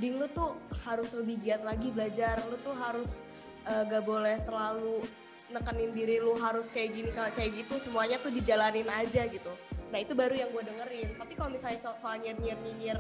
ding 0.01 0.17
lu 0.17 0.25
tuh 0.33 0.57
harus 0.89 1.13
lebih 1.13 1.37
giat 1.45 1.61
lagi 1.61 1.93
belajar, 1.93 2.41
lu 2.49 2.57
tuh 2.65 2.73
harus 2.73 3.21
eh, 3.69 3.85
gak 3.85 4.01
boleh 4.01 4.41
terlalu 4.49 5.05
nekenin 5.53 5.93
diri 5.93 6.17
lu 6.17 6.33
harus 6.41 6.73
kayak 6.73 6.97
gini 6.97 7.11
kayak 7.13 7.53
gitu 7.53 7.77
semuanya 7.77 8.17
tuh 8.17 8.33
dijalanin 8.33 8.89
aja 8.89 9.29
gitu. 9.29 9.53
Nah 9.93 10.01
itu 10.01 10.17
baru 10.17 10.33
yang 10.33 10.49
gue 10.49 10.65
dengerin. 10.65 11.21
Tapi 11.21 11.37
kalau 11.37 11.53
misalnya 11.53 11.85
so- 11.85 12.01
soal 12.01 12.17
nyinyir 12.17 12.57
nyinyir 12.65 12.97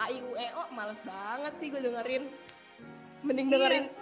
A 0.00 0.08
I 0.08 0.24
U 0.24 0.32
E 0.32 0.48
O 0.56 0.72
males 0.72 1.04
banget 1.04 1.52
sih 1.60 1.68
gue 1.68 1.84
dengerin. 1.84 2.24
Mending 3.20 3.52
dengerin 3.52 3.84
Iya, 3.84 3.92
mende- 3.92 4.01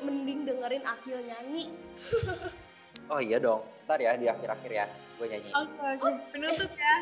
mending 0.00 0.40
dengerin 0.44 0.84
Akil 0.84 1.18
nyanyi. 1.20 1.68
Oh 3.10 3.18
iya 3.18 3.42
dong. 3.42 3.66
Ntar 3.90 3.98
ya 3.98 4.14
di 4.14 4.30
akhir-akhir 4.30 4.70
ya 4.70 4.86
gue 5.18 5.26
nyanyi. 5.26 5.50
oke 5.50 5.82
oke 5.98 6.08
penutup 6.30 6.70
ya 6.70 6.96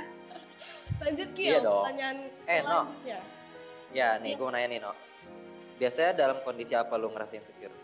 Lanjut 1.04 1.28
Kil, 1.36 1.52
Iya 1.52 1.58
dong. 1.60 1.84
pertanyaan 1.84 2.18
Eh, 2.48 2.60
No. 2.64 2.80
selanjutnya. 2.88 3.18
Ya 3.92 4.08
nih 4.16 4.32
gue 4.32 4.40
mau 4.40 4.50
nanya 4.50 4.68
nih 4.68 4.80
no. 4.80 4.92
Biasanya 5.76 6.16
dalam 6.16 6.40
kondisi 6.42 6.72
apa 6.72 6.96
lu 6.96 7.12
ngerasa 7.12 7.36
insecure? 7.36 7.76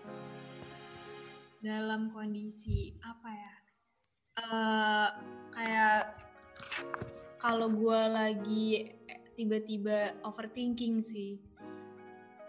dalam 1.61 2.13
kondisi 2.13 2.93
apa 3.01 3.29
ya 3.31 3.55
Eh 4.37 5.09
kayak 5.49 6.01
kalau 7.37 7.69
gue 7.71 8.01
lagi 8.05 8.85
tiba-tiba 9.33 10.17
overthinking 10.25 11.01
sih 11.01 11.41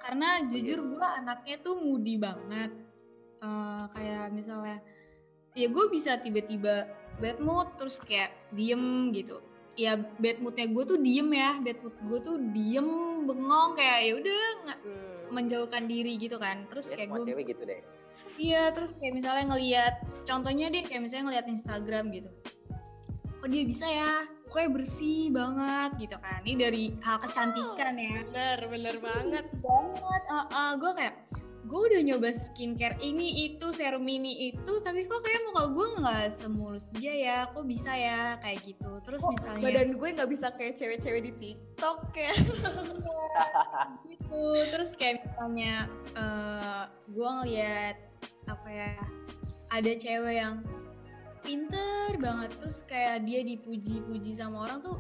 karena 0.06 0.46
jujur 0.46 0.80
gue 0.86 1.02
anaknya 1.02 1.58
tuh 1.60 1.82
moody 1.82 2.16
banget 2.16 2.72
Eh, 3.42 3.84
kayak 3.94 4.34
misalnya 4.34 4.82
ya 5.54 5.68
gue 5.70 5.86
bisa 5.94 6.18
tiba-tiba 6.18 6.90
bad 7.18 7.38
mood 7.38 7.78
terus 7.78 8.02
kayak 8.02 8.34
diem 8.50 9.14
gitu 9.14 9.38
ya 9.76 9.94
bad 9.98 10.42
moodnya 10.42 10.66
gue 10.66 10.84
tuh 10.88 10.98
diem 10.98 11.30
ya 11.30 11.60
bad 11.60 11.78
mood 11.84 11.94
gue 12.00 12.20
tuh 12.24 12.38
diem 12.42 12.90
bengong 13.24 13.76
kayak 13.76 14.00
ya 14.02 14.14
udah 14.18 14.44
Hmm. 14.82 15.34
menjauhkan 15.34 15.86
diri 15.86 16.18
gitu 16.18 16.38
kan 16.38 16.66
terus 16.70 16.90
Ya 16.90 16.98
kayak 16.98 17.10
gue 17.12 17.22
cewek 17.26 17.46
gitu 17.50 17.64
deh. 17.66 17.82
Iya, 18.36 18.70
terus 18.76 18.92
kayak 18.98 19.14
misalnya 19.16 19.46
ngelihat 19.54 19.94
contohnya 20.28 20.68
deh 20.68 20.84
kayak 20.84 21.02
misalnya 21.02 21.34
ngelihat 21.34 21.48
Instagram 21.50 22.06
gitu. 22.12 22.30
Oh 23.42 23.48
dia 23.48 23.64
bisa 23.64 23.88
ya, 23.88 24.28
pokoknya 24.48 24.70
bersih 24.72 25.22
banget 25.34 25.90
gitu 26.00 26.18
kan. 26.22 26.40
Ini 26.46 26.56
dari 26.58 26.84
hal 27.02 27.18
kecantikan 27.22 27.94
ya. 27.98 28.24
Bener, 28.30 28.60
bener 28.70 28.96
banget. 29.02 29.46
Banget. 29.62 30.24
gue 30.80 30.92
kayak 30.96 31.16
gue 31.66 31.82
udah 31.82 32.02
nyoba 32.06 32.30
skincare 32.30 32.94
ini 33.02 33.50
itu 33.50 33.74
serum 33.74 34.06
ini 34.06 34.54
itu 34.54 34.74
tapi 34.86 35.02
kok 35.10 35.26
kayak 35.26 35.42
muka 35.50 35.74
gue 35.74 35.88
nggak 35.98 36.26
semulus 36.30 36.86
dia 36.94 37.14
ya 37.18 37.38
kok 37.50 37.66
bisa 37.66 37.90
ya 37.90 38.38
kayak 38.38 38.62
gitu 38.70 39.02
terus 39.02 39.26
Kok 39.26 39.34
misalnya 39.34 39.66
badan 39.66 39.90
gue 39.98 40.10
nggak 40.14 40.30
bisa 40.30 40.48
kayak 40.54 40.78
cewek-cewek 40.78 41.22
di 41.26 41.32
TikTok 41.42 42.14
ya. 42.14 42.34
gitu 44.14 44.42
terus 44.70 44.94
kayak 44.94 45.26
misalnya 45.26 45.90
eh 46.14 46.84
gue 47.10 47.30
ngeliat 47.42 47.98
apa 48.46 48.70
ya 48.70 48.94
ada 49.74 49.92
cewek 49.98 50.36
yang 50.38 50.62
pinter 51.46 52.10
banget 52.18 52.52
terus 52.58 52.82
kayak 52.84 53.22
dia 53.22 53.40
dipuji-puji 53.42 54.34
sama 54.34 54.66
orang 54.66 54.82
tuh 54.82 54.98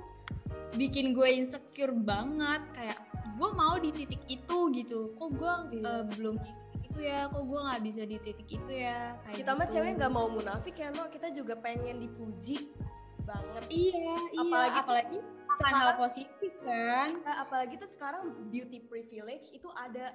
bikin 0.74 1.12
gue 1.12 1.28
insecure 1.34 1.92
banget 1.92 2.62
kayak 2.72 3.00
gue 3.36 3.50
mau 3.52 3.76
di 3.76 3.92
titik 3.92 4.22
itu 4.28 4.58
gitu 4.72 5.12
kok 5.14 5.30
gue 5.34 5.54
Iya. 5.74 5.92
eh, 5.92 6.04
belum 6.08 6.36
di 6.38 6.52
titik 6.52 6.82
itu 6.88 7.00
ya 7.02 7.20
kok 7.28 7.44
gue 7.44 7.60
nggak 7.60 7.82
bisa 7.84 8.02
di 8.04 8.18
titik 8.18 8.48
itu 8.48 8.72
ya 8.72 9.18
kayak 9.20 9.36
Kita 9.36 9.52
mah 9.52 9.66
gitu. 9.66 9.74
cewek 9.76 9.92
nggak 9.96 10.14
mau 10.14 10.28
munafik 10.28 10.76
ya, 10.76 10.88
no. 10.90 11.04
Kita 11.08 11.28
juga 11.30 11.54
pengen 11.56 12.00
dipuji 12.00 12.72
banget. 13.20 13.64
iya 13.68 14.00
iya 14.32 14.40
Apalagi- 14.40 14.80
apalagi 14.80 15.18
akan 15.18 15.66
hal 15.66 15.74
Sekarang, 15.88 15.98
positif 16.00 16.52
kan 16.62 17.10
eh, 17.18 17.38
apalagi 17.38 17.74
tuh 17.76 17.90
sekarang 17.90 18.22
beauty 18.48 18.86
privilege 18.86 19.50
itu 19.50 19.68
ada. 19.72 20.14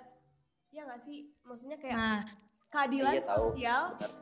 Ya 0.71 0.87
nggak 0.87 1.03
sih? 1.03 1.35
Maksudnya 1.43 1.77
kayak 1.77 1.97
nah 1.97 2.23
keadilan 2.69 3.13
Iya, 3.13 3.23
tahu. 3.27 3.41
sosial 3.43 3.83
Benar. 3.99 4.13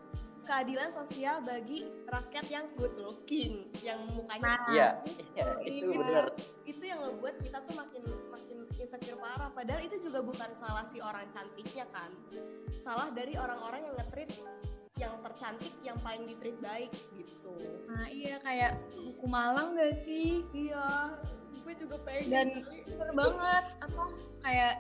Keadilan 0.49 0.89
sosial 0.89 1.45
bagi 1.45 1.85
rakyat 2.05 2.47
yang 2.49 2.67
good 2.73 2.97
looking, 2.97 3.69
yang 3.79 4.01
mukanya 4.09 4.57
Nah, 4.57 4.65
Iya, 4.73 4.89
iya 5.05 5.45
Gitu. 5.61 5.93
itu 5.93 6.01
bener. 6.01 6.27
itu 6.65 6.83
yang 6.83 7.01
ngebuat 7.01 7.37
kita 7.39 7.59
tuh 7.61 7.75
makin 7.77 8.03
makin 8.29 8.59
insecure 8.75 9.19
parah. 9.19 9.53
Padahal 9.53 9.85
itu 9.85 10.01
juga 10.01 10.25
bukan 10.25 10.51
salah 10.53 10.83
si 10.83 10.99
orang 10.99 11.29
cantiknya 11.29 11.85
kan, 11.93 12.09
salah 12.81 13.13
dari 13.13 13.37
orang-orang 13.37 13.85
yang 13.85 13.95
ngetrit 13.95 14.31
yang 14.97 15.15
tercantik 15.23 15.71
yang 15.81 15.95
paling 16.01 16.27
ditreat 16.27 16.59
baik 16.59 16.91
gitu. 17.13 17.55
nah 17.87 18.11
iya 18.11 18.35
kayak 18.43 18.75
buku 18.91 19.25
malang 19.25 19.73
gak 19.73 19.95
sih 19.95 20.43
Iya, 20.51 21.15
gue 21.55 21.75
juga 21.79 21.97
pengen. 22.03 22.29
Dan- 22.29 22.67
bener 22.89 23.11
banget 23.15 23.65
apa 23.79 24.05
kayak 24.43 24.75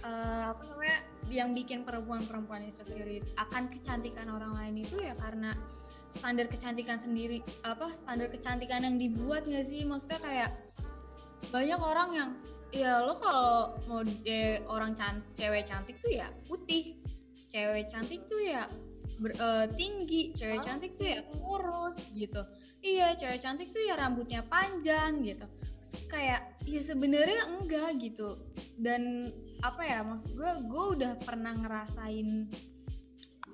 eh, 0.00 0.44
apa 0.50 0.62
namanya 0.66 0.98
yang 1.30 1.54
bikin 1.54 1.86
perempuan-perempuan 1.86 2.66
insecure 2.66 3.22
akan 3.38 3.70
kecantikan 3.70 4.26
orang 4.28 4.52
lain 4.58 4.82
itu 4.82 4.98
ya 4.98 5.14
karena 5.16 5.54
standar 6.10 6.50
kecantikan 6.50 6.98
sendiri 6.98 7.38
apa 7.62 7.94
standar 7.94 8.26
kecantikan 8.28 8.82
yang 8.82 8.98
dibuat 8.98 9.46
nggak 9.46 9.62
sih? 9.62 9.86
Maksudnya 9.86 10.18
kayak 10.18 10.50
banyak 11.54 11.80
orang 11.80 12.10
yang 12.12 12.30
ya 12.70 13.02
lo 13.02 13.18
kalau 13.18 13.78
mau 13.90 14.02
de- 14.06 14.62
orang 14.70 14.94
can 14.94 15.22
cewek 15.34 15.66
cantik 15.66 15.98
tuh 15.98 16.10
ya 16.10 16.30
putih 16.46 16.98
cewek 17.50 17.90
cantik 17.90 18.26
tuh 18.30 18.38
ya 18.38 18.70
ber- 19.18 19.34
eh, 19.34 19.66
tinggi 19.74 20.30
cewek 20.38 20.62
cantik 20.62 20.94
tuh 20.94 21.06
ya 21.06 21.20
kurus 21.26 21.98
gitu. 22.14 22.42
Iya 22.80 23.12
cewek 23.18 23.40
cantik 23.42 23.68
tuh 23.74 23.82
ya 23.84 23.94
rambutnya 23.98 24.40
panjang 24.46 25.20
gitu. 25.22 25.46
Kayak 26.06 26.58
ya 26.64 26.80
sebenarnya 26.80 27.50
enggak 27.50 27.98
gitu. 27.98 28.38
Dan 28.78 29.34
apa 29.60 29.82
ya 29.84 30.00
maksud 30.00 30.32
gue 30.32 30.52
gue 30.64 30.84
udah 30.96 31.12
pernah 31.20 31.52
ngerasain 31.52 32.48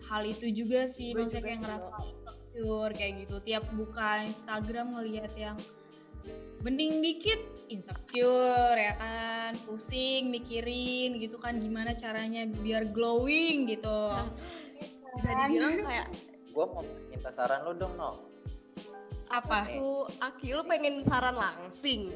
hal 0.06 0.22
itu 0.22 0.46
juga 0.54 0.86
sih 0.86 1.10
Gue 1.10 1.26
maksudnya 1.26 1.42
juga 1.42 1.46
kayak 1.50 1.60
ngerasa 1.66 1.96
insecure 2.06 2.92
kayak 2.94 3.12
gitu. 3.26 3.36
Tiap 3.42 3.64
buka 3.74 4.08
Instagram 4.24 4.86
ngelihat 4.96 5.32
yang 5.34 5.58
bening 6.62 7.02
dikit 7.02 7.40
insecure 7.66 8.78
ya 8.78 8.94
kan? 8.98 9.58
Pusing 9.66 10.30
mikirin 10.30 11.18
gitu 11.18 11.36
kan 11.42 11.58
gimana 11.58 11.98
caranya 11.98 12.46
biar 12.46 12.86
glowing 12.94 13.66
gitu. 13.66 13.98
Bisa 15.16 15.30
dibilang 15.48 15.82
kayak 15.82 16.08
gue 16.56 16.64
mau 16.64 16.82
minta 17.12 17.28
saran 17.28 17.66
lu 17.68 17.76
dong 17.76 17.98
no 17.98 18.24
apa? 19.26 19.66
Aku 19.66 20.06
Aki 20.22 20.54
lu 20.54 20.62
pengen 20.70 21.02
saran 21.02 21.34
langsing? 21.34 22.14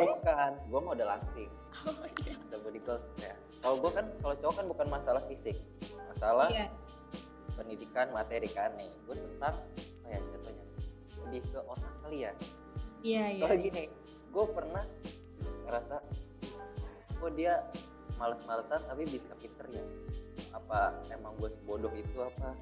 Bukan 0.00 0.52
gue 0.72 0.80
mau 0.80 0.96
udah 0.96 1.20
langsing 1.20 1.52
oh 1.84 2.06
iya. 2.24 2.34
Ada 2.48 2.56
body 2.62 2.80
goals 2.84 3.04
ya. 3.20 3.34
Kalau 3.60 3.76
gue 3.82 3.90
kan 3.92 4.06
kalau 4.22 4.34
cowok 4.40 4.54
kan 4.56 4.66
bukan 4.70 4.86
masalah 4.88 5.22
fisik. 5.28 5.56
Masalah 6.08 6.48
iya. 6.48 6.72
pendidikan 7.58 8.08
materi 8.16 8.48
kan 8.48 8.72
nih. 8.80 8.90
Gue 9.04 9.16
tentang 9.18 9.60
apa 9.76 10.06
ya 10.08 10.20
contohnya 10.22 10.64
lebih 11.26 11.42
ke 11.50 11.58
otak 11.60 11.94
kali 12.04 12.18
ya. 12.24 12.32
Iya 13.02 13.24
iya. 13.36 13.42
Kalau 13.44 13.56
gini 13.60 13.84
gue 14.32 14.44
pernah 14.52 14.84
ngerasa 15.66 15.96
kok 17.16 17.32
dia 17.32 17.64
males-malesan 18.16 18.80
tapi 18.86 19.02
bisa 19.08 19.32
pinter 19.36 19.66
ya. 19.72 19.84
Apa 20.56 20.96
emang 21.12 21.36
gue 21.36 21.50
sebodoh 21.52 21.92
itu 21.92 22.18
apa? 22.22 22.56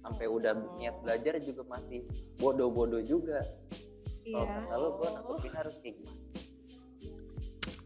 Sampai 0.00 0.26
udah 0.26 0.56
niat 0.80 0.96
belajar 1.04 1.36
juga 1.44 1.62
masih 1.68 2.02
bodoh-bodoh 2.40 3.04
juga. 3.04 3.44
Kalau 4.24 4.46
iya. 4.46 4.56
kata 4.64 4.74
lo 4.78 4.88
gue 4.96 5.08
nanggepin 5.10 5.52
harus 5.52 5.76
kayak 5.82 5.96
gimana 6.00 6.29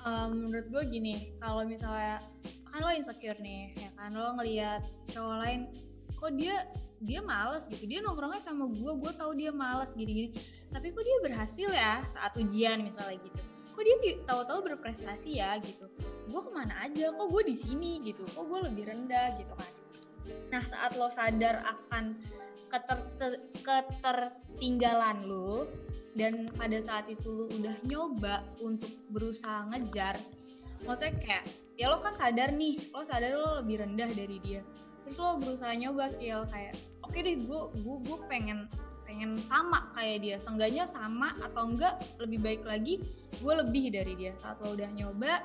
Em, 0.04 0.30
menurut 0.37 0.68
gue 0.68 0.82
gini 0.92 1.32
kalau 1.40 1.64
misalnya 1.64 2.20
kan 2.68 2.84
lo 2.84 2.92
insecure 2.92 3.40
nih 3.40 3.73
ya 3.73 3.90
kan? 3.96 4.12
Lo 4.12 4.37
ngelihat 4.37 4.84
cowok 5.08 5.37
lain 5.40 5.61
kok 6.12 6.32
dia 6.37 6.68
dia 7.00 7.20
males 7.25 7.64
gitu? 7.68 7.84
Dia 7.88 8.04
nongkrongnya 8.04 8.44
sama 8.44 8.68
gue 8.68 8.92
gue 9.00 9.12
tahu 9.16 9.32
dia 9.32 9.49
males 9.49 9.96
gini-gini. 9.96 10.37
Tapi 10.68 10.92
kok 10.92 11.04
dia 11.04 11.16
berhasil 11.25 11.68
ya 11.73 12.04
saat 12.04 12.37
ujian 12.37 12.84
misalnya 12.84 13.16
gitu? 13.25 13.40
Kok 13.75 13.82
dia 13.82 13.96
tahu-tahu 14.28 14.58
berprestasi 14.73 15.40
ya 15.40 15.56
gitu? 15.64 15.88
Gue 16.28 16.40
ke 16.40 16.50
mana 16.52 16.84
aja? 16.84 17.08
Kok 17.08 17.28
gue 17.32 17.42
di 17.49 17.56
sini 17.56 18.04
gitu? 18.04 18.28
Kok 18.28 18.44
gue 18.44 18.58
lebih 18.68 18.92
rendah 18.92 19.40
gitu 19.40 19.56
kan? 19.56 19.73
Nah 20.52 20.62
saat 20.68 20.96
lo 21.00 21.08
sadar 21.08 21.64
akan 21.64 22.16
keter- 22.68 23.12
te- 23.16 23.42
ketertinggalan 23.64 25.25
lo 25.25 25.68
dan 26.14 26.50
pada 26.54 26.78
saat 26.78 27.11
itu 27.11 27.26
lu 27.26 27.47
udah 27.50 27.75
nyoba 27.87 28.47
untuk 28.62 28.90
berusaha 29.11 29.66
ngejar 29.75 30.18
maksudnya 30.87 31.14
kayak 31.21 31.44
ya 31.75 31.90
lo 31.90 31.99
kan 31.99 32.14
sadar 32.14 32.54
nih 32.54 32.92
lo 32.94 33.02
sadar 33.02 33.35
lo 33.35 33.61
lebih 33.62 33.83
rendah 33.83 34.11
dari 34.14 34.38
dia. 34.40 34.62
Terus 35.04 35.16
lo 35.21 35.37
berusaha 35.42 35.75
nyoba 35.75 36.14
kill 36.16 36.47
kayak 36.49 36.78
oke 37.04 37.18
deh 37.18 37.37
gue 37.37 37.61
gue 37.76 37.97
gue 38.06 38.18
pengen 38.30 38.71
pengen 39.04 39.37
sama 39.42 39.90
kayak 39.92 40.18
dia. 40.23 40.37
Seenggaknya 40.38 40.85
sama 40.87 41.35
atau 41.42 41.68
enggak 41.68 41.99
lebih 42.23 42.40
baik 42.40 42.62
lagi 42.64 43.02
gue 43.42 43.52
lebih 43.52 43.90
dari 43.90 44.14
dia. 44.14 44.33
Saat 44.38 44.62
lo 44.62 44.73
udah 44.76 44.90
nyoba 44.94 45.42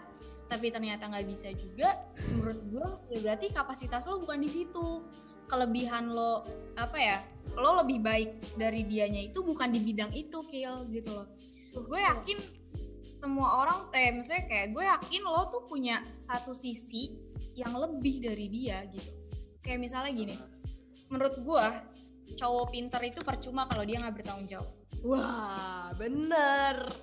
tapi 0.49 0.73
ternyata 0.73 1.05
nggak 1.05 1.29
bisa 1.29 1.53
juga 1.53 1.93
menurut 2.33 2.57
gue 2.73 2.87
ya 3.13 3.19
berarti 3.21 3.53
kapasitas 3.53 4.09
lo 4.09 4.17
bukan 4.17 4.41
di 4.41 4.49
situ 4.49 5.05
kelebihan 5.49 6.13
lo 6.13 6.45
apa 6.77 6.97
ya 7.01 7.17
lo 7.57 7.81
lebih 7.81 7.99
baik 8.05 8.55
dari 8.55 8.85
dianya 8.85 9.25
itu 9.25 9.41
bukan 9.41 9.73
di 9.73 9.81
bidang 9.81 10.13
itu 10.13 10.45
kill 10.47 10.85
gitu 10.93 11.09
loh. 11.11 11.27
Gue 11.73 11.99
yakin 11.99 12.37
semua 13.19 13.65
orang 13.65 13.79
eh 13.91 14.13
maksudnya 14.15 14.45
kayak 14.47 14.67
gue 14.71 14.83
yakin 14.85 15.21
lo 15.25 15.49
tuh 15.49 15.65
punya 15.65 16.05
satu 16.21 16.53
sisi 16.53 17.11
yang 17.57 17.75
lebih 17.75 18.21
dari 18.23 18.47
dia 18.47 18.85
gitu. 18.93 19.11
Kayak 19.65 19.79
misalnya 19.89 20.11
gini 20.13 20.35
menurut 21.09 21.35
gue 21.41 21.65
cowok 22.37 22.69
pinter 22.69 23.01
itu 23.01 23.19
percuma 23.25 23.65
kalau 23.65 23.83
dia 23.83 23.97
nggak 23.97 24.21
bertanggung 24.21 24.47
jawab. 24.47 24.69
Wah 25.01 25.89
bener. 25.97 26.93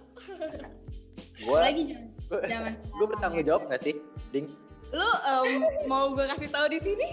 Gue 1.37 1.59
lagi 1.61 1.83
jangan 2.27 2.75
gue 2.81 3.07
bertanggung 3.07 3.45
jawab 3.47 3.71
gak 3.71 3.83
sih 3.83 3.95
ding 4.35 4.51
lu 4.95 5.09
em, 5.27 5.63
mau 5.91 6.15
gue 6.15 6.27
kasih 6.31 6.51
tahu 6.51 6.67
di 6.71 6.79
sini? 6.79 7.09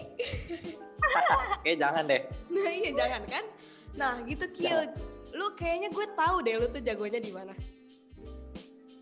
Kayak 1.65 1.77
jangan 1.81 2.03
deh. 2.09 2.21
Nah 2.49 2.69
iya 2.71 2.89
jangan 2.93 3.21
kan? 3.29 3.45
Nah 3.93 4.13
gitu 4.25 4.45
kill 4.53 4.89
lu 5.33 5.47
kayaknya 5.57 5.89
gue 5.89 6.05
tahu 6.13 6.35
deh 6.45 6.55
lu 6.61 6.67
tuh 6.69 6.81
jagonya 6.81 7.17
di 7.17 7.31
mana. 7.33 7.53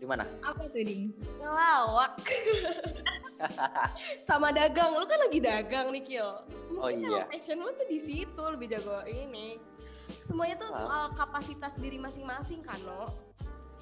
Di 0.00 0.06
mana? 0.08 0.24
Apa 0.42 0.66
tuh 0.66 0.82
ding? 0.82 1.12
Ngelawak. 1.38 2.18
Sama 4.26 4.50
dagang. 4.50 4.96
Lu 4.98 5.04
kan 5.06 5.18
lagi 5.20 5.38
dagang 5.38 5.94
nih 5.94 6.02
kill 6.02 6.30
Oh 6.80 6.88
mungkin 6.88 7.04
iya. 7.04 7.28
emang 7.28 7.30
passion 7.30 7.58
lu 7.60 7.70
tuh 7.76 7.86
di 7.86 7.98
situ 8.00 8.44
lebih 8.48 8.72
jago 8.72 9.04
ini. 9.06 9.60
Semuanya 10.24 10.56
tuh 10.58 10.72
soal 10.74 11.12
kapasitas 11.14 11.76
diri 11.78 12.00
masing-masing 12.00 12.64
kan 12.64 12.80
no 12.82 13.12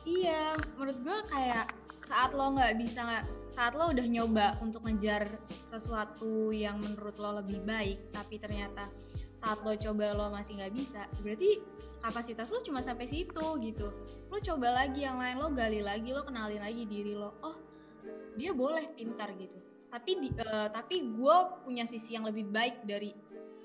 Iya, 0.04 0.56
menurut 0.80 0.96
gue 1.04 1.18
kayak 1.28 1.68
saat 2.00 2.32
lo 2.32 2.56
nggak 2.56 2.74
bisa 2.80 3.24
saat 3.50 3.74
lo 3.74 3.90
udah 3.90 4.06
nyoba 4.06 4.46
untuk 4.62 4.86
ngejar 4.86 5.26
sesuatu 5.66 6.54
yang 6.54 6.78
menurut 6.78 7.18
lo 7.18 7.42
lebih 7.42 7.60
baik, 7.66 8.14
tapi 8.14 8.38
ternyata 8.38 8.88
saat 9.36 9.60
lo 9.64 9.74
coba 9.74 10.14
lo 10.14 10.30
masih 10.30 10.60
nggak 10.60 10.74
bisa, 10.74 11.08
berarti 11.20 11.60
kapasitas 12.00 12.48
lo 12.48 12.60
cuma 12.64 12.80
sampai 12.80 13.06
situ 13.08 13.46
gitu. 13.60 13.88
Lo 14.30 14.38
coba 14.38 14.84
lagi 14.84 15.02
yang 15.04 15.18
lain, 15.18 15.36
lo 15.42 15.50
gali 15.50 15.82
lagi, 15.82 16.14
lo 16.14 16.22
kenalin 16.22 16.62
lagi 16.62 16.86
diri 16.86 17.18
lo. 17.18 17.34
Oh, 17.42 17.56
dia 18.38 18.54
boleh 18.54 18.94
pintar 18.94 19.34
gitu. 19.36 19.58
Tapi 19.90 20.10
di, 20.22 20.28
eh, 20.30 20.68
tapi 20.70 21.02
gue 21.02 21.36
punya 21.66 21.82
sisi 21.82 22.14
yang 22.14 22.24
lebih 22.24 22.46
baik 22.46 22.86
dari 22.86 23.10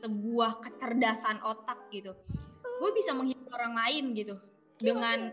sebuah 0.02 0.58
kecerdasan 0.60 1.45
otak 1.45 1.93
gitu. 1.93 2.17
Gue 2.82 2.91
bisa 2.91 3.13
menghibur 3.13 3.54
orang 3.54 3.78
lain 3.78 4.06
gitu 4.17 4.36
dengan 4.82 5.32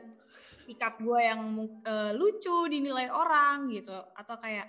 sikap 0.64 0.98
gue 0.98 1.20
yang 1.20 1.40
eh, 1.84 2.12
lucu 2.14 2.66
dinilai 2.70 3.10
orang 3.10 3.70
gitu. 3.70 3.94
Atau 4.14 4.38
kayak 4.38 4.66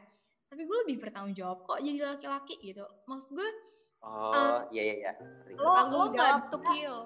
tapi 0.50 0.70
gue 0.70 0.78
lebih 0.86 1.02
bertanggung 1.02 1.34
jawab 1.34 1.66
kok 1.66 1.82
jadi 1.82 2.14
laki-laki 2.14 2.62
gitu. 2.62 2.86
Maksud 3.10 3.34
gue 3.34 3.50
oh 4.06 4.62
iya 4.70 4.82
iya 4.94 4.96
iya. 5.02 5.12
Ngerti. 5.18 5.52
Lo- 5.58 5.78
tanggung 5.78 6.10
nggak 6.14 6.34
tuh 6.54 6.62
kill 6.70 6.98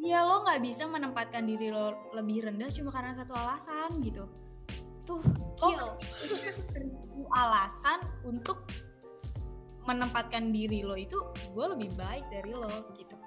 ya 0.00 0.24
lo 0.24 0.40
nggak 0.48 0.64
bisa 0.64 0.88
menempatkan 0.88 1.44
diri 1.44 1.68
lo 1.68 2.08
lebih 2.16 2.48
rendah 2.48 2.72
cuma 2.72 2.88
karena 2.88 3.12
satu 3.12 3.36
alasan 3.36 4.00
gitu. 4.00 4.24
Tuh 5.04 5.20
lo 5.20 5.58
kill 5.58 5.88
seribu 6.72 7.26
alasan 7.34 8.00
untuk 8.24 8.64
menempatkan 9.84 10.54
diri 10.54 10.86
lo 10.86 10.94
itu 10.94 11.16
gue 11.52 11.66
lebih 11.74 11.90
baik 11.98 12.28
dari 12.30 12.52
lo 12.54 12.70
gitu 12.94 13.19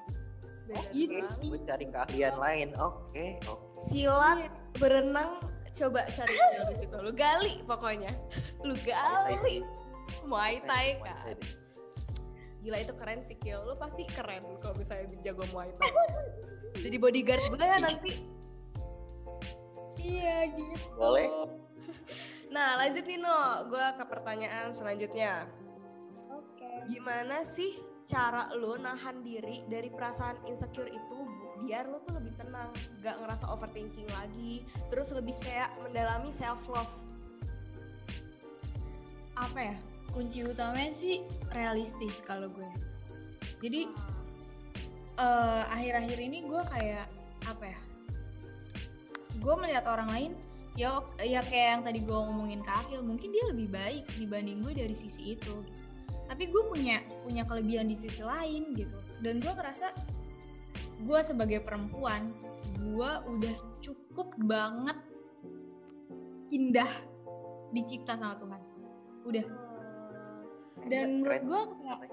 Bener 0.73 0.93
gitu. 0.93 1.13
banget. 1.13 1.37
sih. 1.37 1.47
gue 1.49 1.61
cari 1.61 1.85
keahlian 1.89 2.35
lain. 2.41 2.67
Oke 2.81 3.25
oke. 3.45 3.77
Silat 3.77 4.39
berenang 4.81 5.31
coba 5.73 5.99
cari 6.09 6.35
di 6.69 6.75
situ. 6.81 6.95
Lu 6.97 7.11
gali 7.13 7.53
pokoknya. 7.63 8.11
Lu 8.65 8.75
gali. 8.81 9.61
muay 10.27 10.59
thai 10.67 10.99
kan 10.99 11.39
gila 12.63 12.79
itu 12.79 12.93
keren 12.95 13.19
sih 13.19 13.35
kill 13.43 13.59
lu 13.67 13.75
pasti 13.75 14.07
keren 14.07 14.43
kalau 14.63 14.75
misalnya 14.79 15.11
jago 15.19 15.43
muay 15.51 15.67
thai. 15.75 15.91
Jadi 16.79 16.95
bodyguard 16.95 17.43
gue 17.51 17.59
ya 17.59 17.77
nanti. 17.77 18.11
Iya 19.99 20.37
gitu. 20.51 20.95
Boleh. 20.95 21.27
Nah 22.51 22.79
lanjut 22.79 23.03
nih 23.03 23.19
no 23.19 23.67
gue 23.67 23.85
ke 23.99 24.03
pertanyaan 24.07 24.71
selanjutnya. 24.71 25.47
Oke. 26.31 26.87
Gimana 26.87 27.43
sih 27.43 27.92
cara 28.03 28.51
lu 28.59 28.75
nahan 28.79 29.23
diri 29.23 29.63
dari 29.71 29.87
perasaan 29.87 30.35
insecure 30.45 30.91
itu 30.91 31.17
biar 31.63 31.87
lu 31.87 32.03
tuh 32.03 32.19
lebih 32.19 32.35
tenang 32.35 32.69
gak 32.99 33.15
ngerasa 33.23 33.47
overthinking 33.47 34.09
lagi 34.11 34.67
terus 34.91 35.15
lebih 35.15 35.33
kayak 35.39 35.71
mendalami 35.79 36.27
self 36.27 36.59
love 36.67 36.91
apa 39.37 39.59
ya? 39.73 39.75
Kunci 40.13 40.45
utamanya 40.45 40.93
sih 40.93 41.25
realistis 41.49 42.21
kalau 42.21 42.49
gue. 42.53 42.69
Jadi 43.65 43.89
eh, 45.17 45.63
akhir-akhir 45.73 46.17
ini 46.21 46.45
gue 46.45 46.61
kayak 46.69 47.05
apa 47.49 47.65
ya? 47.73 47.79
Gue 49.41 49.55
melihat 49.57 49.89
orang 49.89 50.09
lain 50.13 50.31
ya 50.73 51.01
ya 51.21 51.41
kayak 51.45 51.67
yang 51.77 51.83
tadi 51.85 51.99
gue 52.01 52.17
ngomongin 52.17 52.61
ke 52.65 52.71
Akil 52.73 53.05
mungkin 53.05 53.29
dia 53.29 53.45
lebih 53.53 53.69
baik 53.69 54.05
dibanding 54.17 54.61
gue 54.61 54.73
dari 54.73 54.95
sisi 54.97 55.37
itu. 55.37 55.53
gitu. 55.65 55.82
Tapi 56.27 56.49
gue 56.49 56.63
punya 56.67 57.03
punya 57.21 57.43
kelebihan 57.43 57.87
di 57.87 57.95
sisi 57.97 58.23
lain 58.23 58.73
gitu. 58.75 58.97
Dan 59.23 59.39
gue 59.39 59.53
ngerasa 59.53 59.93
gue 61.03 61.19
sebagai 61.23 61.59
perempuan 61.63 62.31
gue 62.79 63.11
udah 63.27 63.55
cukup 63.83 64.35
banget 64.43 64.97
indah 66.53 66.89
dicipta 67.73 68.15
sama 68.19 68.35
Tuhan. 68.37 68.61
Udah. 69.25 69.45
Dan 70.87 71.23
menurut 71.23 71.41
Keren. 71.41 71.49
gue 71.49 71.61
kayak 71.79 72.11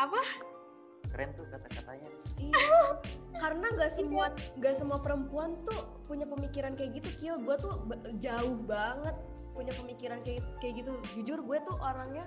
apa? 0.00 0.22
Keren 1.12 1.30
tuh 1.36 1.46
kata-katanya. 1.52 2.10
Iya. 2.40 2.56
karena 3.42 3.66
nggak 3.74 3.92
semua 3.92 4.30
nggak 4.54 4.74
semua 4.78 4.98
perempuan 5.02 5.58
tuh 5.66 5.80
punya 6.06 6.22
pemikiran 6.30 6.78
kayak 6.78 7.02
gitu 7.02 7.10
kill 7.18 7.36
gue 7.42 7.56
tuh 7.58 7.74
jauh 8.22 8.54
banget 8.62 9.16
punya 9.52 9.72
pemikiran 9.76 10.18
kayak 10.24 10.42
kayak 10.58 10.84
gitu. 10.84 10.92
Jujur 11.16 11.38
gue 11.44 11.58
tuh 11.64 11.76
orangnya 11.80 12.24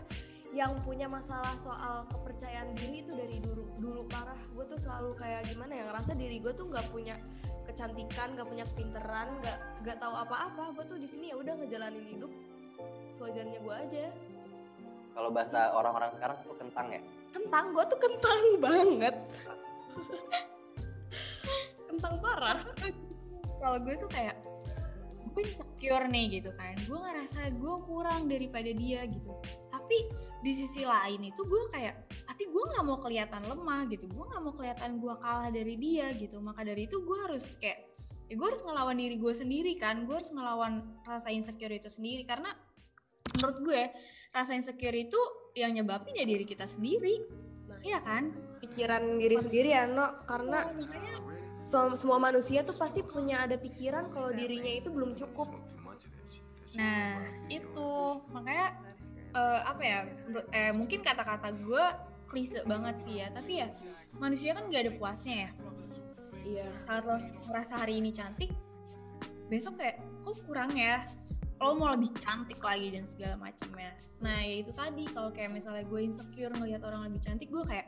yang 0.56 0.72
punya 0.88 1.12
masalah 1.12 1.52
soal 1.60 2.08
kepercayaan 2.08 2.72
diri 2.80 3.04
itu 3.04 3.12
dari 3.12 3.38
dulu 3.44 3.66
dulu 3.76 4.02
parah. 4.08 4.38
Gue 4.56 4.64
tuh 4.70 4.80
selalu 4.80 5.18
kayak 5.20 5.52
gimana 5.52 5.76
ya 5.76 5.84
ngerasa 5.92 6.16
diri 6.16 6.40
gue 6.40 6.54
tuh 6.56 6.70
nggak 6.72 6.88
punya 6.94 7.18
kecantikan 7.66 8.38
nggak 8.38 8.48
punya 8.48 8.66
pinteran 8.78 9.28
nggak 9.44 9.58
nggak 9.84 9.98
tahu 10.00 10.16
apa-apa. 10.16 10.72
Gue 10.80 10.86
tuh 10.88 10.98
di 11.02 11.10
sini 11.10 11.34
ya 11.34 11.36
udah 11.36 11.54
ngejalanin 11.60 12.06
hidup 12.08 12.32
sewajarnya 13.12 13.60
gue 13.60 13.76
aja. 13.76 14.06
Kalau 15.16 15.30
bahasa 15.32 15.72
orang-orang 15.72 16.12
sekarang 16.20 16.38
tuh 16.44 16.56
kentang 16.60 16.88
ya. 16.92 17.02
kentang 17.32 17.66
gue 17.76 17.84
tuh 17.88 18.00
kentang 18.00 18.44
banget. 18.66 19.16
Kentang 21.88 22.16
parah. 22.20 22.60
Kalau 23.60 23.78
gue 23.80 23.96
tuh 23.96 24.12
kayak 24.12 24.36
gue 25.36 25.44
insecure 25.44 26.08
nih 26.08 26.40
gitu 26.40 26.50
kan. 26.56 26.80
Gue 26.88 26.96
ngerasa 26.96 27.52
gue 27.52 27.76
kurang 27.84 28.32
daripada 28.32 28.72
dia 28.72 29.04
gitu. 29.04 29.36
Tapi 29.68 29.98
di 30.40 30.52
sisi 30.56 30.88
lain 30.88 31.28
itu 31.28 31.44
gue 31.44 31.68
kayak 31.76 32.08
tapi 32.24 32.48
gue 32.48 32.64
nggak 32.64 32.86
mau 32.88 32.98
kelihatan 33.04 33.44
lemah 33.44 33.84
gitu. 33.92 34.08
Gue 34.08 34.24
nggak 34.24 34.42
mau 34.42 34.54
kelihatan 34.56 34.92
gue 35.04 35.14
kalah 35.20 35.50
dari 35.52 35.76
dia 35.76 36.16
gitu. 36.16 36.40
Maka 36.40 36.64
dari 36.64 36.88
itu 36.88 37.04
gue 37.04 37.18
harus 37.28 37.52
kayak 37.60 37.84
ya 38.26 38.34
gue 38.40 38.48
harus 38.48 38.64
ngelawan 38.64 38.96
diri 38.96 39.16
gue 39.20 39.34
sendiri 39.36 39.76
kan. 39.76 40.08
Gue 40.08 40.16
harus 40.16 40.32
ngelawan 40.32 41.04
rasa 41.04 41.30
insecure 41.36 41.76
itu 41.76 41.92
sendiri. 41.92 42.24
Karena 42.24 42.56
menurut 43.36 43.60
gue 43.60 43.82
rasa 44.32 44.56
insecure 44.56 44.96
itu 44.96 45.20
yang 45.60 45.76
nyebabin 45.76 46.16
ya 46.16 46.24
diri 46.24 46.48
kita 46.48 46.64
sendiri. 46.64 47.20
Nah. 47.68 47.80
iya 47.84 48.00
kan? 48.00 48.56
pikiran 48.66 49.22
diri 49.22 49.38
sendiri 49.38 49.70
ya 49.78 49.86
no 49.86 50.26
karena 50.26 50.66
Oh, 50.66 50.74
makanya 50.74 51.14
so- 51.60 51.96
semua 51.96 52.20
manusia 52.20 52.62
tuh 52.62 52.76
pasti 52.76 53.02
punya 53.02 53.44
ada 53.44 53.56
pikiran 53.56 54.12
kalau 54.12 54.30
dirinya 54.32 54.72
itu 54.72 54.90
belum 54.92 55.16
cukup 55.16 55.50
Nah, 56.76 57.24
itu 57.48 57.90
makanya 58.32 58.76
eh, 59.36 59.62
apa 59.64 59.82
ya? 59.84 60.00
Eh, 60.52 60.72
mungkin 60.76 61.00
kata-kata 61.04 61.56
gue 61.56 61.86
klise 62.28 62.64
banget 62.68 62.96
sih 63.04 63.24
ya, 63.24 63.28
tapi 63.32 63.64
ya 63.64 63.68
manusia 64.20 64.56
kan 64.56 64.68
gak 64.68 64.88
ada 64.88 64.94
puasnya 64.96 65.36
ya. 65.36 65.50
iya 66.46 66.68
Saat 66.86 67.04
lo 67.10 67.16
merasa 67.50 67.74
hari 67.80 68.04
ini 68.04 68.12
cantik, 68.14 68.52
besok 69.50 69.80
kayak 69.82 70.04
kok 70.24 70.36
kurang 70.46 70.72
ya. 70.76 71.04
Lo 71.64 71.72
mau 71.80 71.96
lebih 71.96 72.12
cantik 72.20 72.60
lagi 72.60 72.92
dan 72.92 73.08
segala 73.08 73.40
macamnya. 73.40 73.96
Nah, 74.20 74.44
ya 74.44 74.56
itu 74.60 74.72
tadi 74.76 75.08
kalau 75.10 75.32
kayak 75.32 75.56
misalnya 75.56 75.88
gue 75.88 76.00
insecure 76.04 76.52
ngelihat 76.52 76.84
orang 76.84 77.08
lebih 77.08 77.24
cantik, 77.24 77.48
gue 77.48 77.64
kayak 77.64 77.88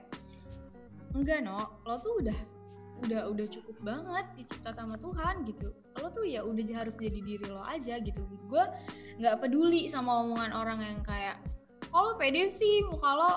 enggak 1.11 1.43
no, 1.43 1.59
lo 1.83 1.95
tuh 1.99 2.23
udah 2.23 2.39
udah 3.05 3.29
udah 3.29 3.45
cukup 3.45 3.77
banget 3.85 4.25
dicipta 4.37 4.73
sama 4.73 4.97
Tuhan 4.97 5.45
gitu. 5.45 5.69
Lo 6.01 6.09
tuh 6.09 6.25
ya 6.25 6.41
udah 6.41 6.65
harus 6.73 6.97
jadi 6.97 7.19
diri 7.21 7.45
lo 7.45 7.61
aja 7.61 8.01
gitu. 8.01 8.21
Gue 8.49 8.63
nggak 9.21 9.37
peduli 9.41 9.85
sama 9.85 10.25
omongan 10.25 10.51
orang 10.57 10.79
yang 10.81 10.99
kayak 11.05 11.37
kalau 11.93 12.17
pede 12.17 12.49
sih 12.49 12.81
muka 12.89 13.11
lo 13.13 13.31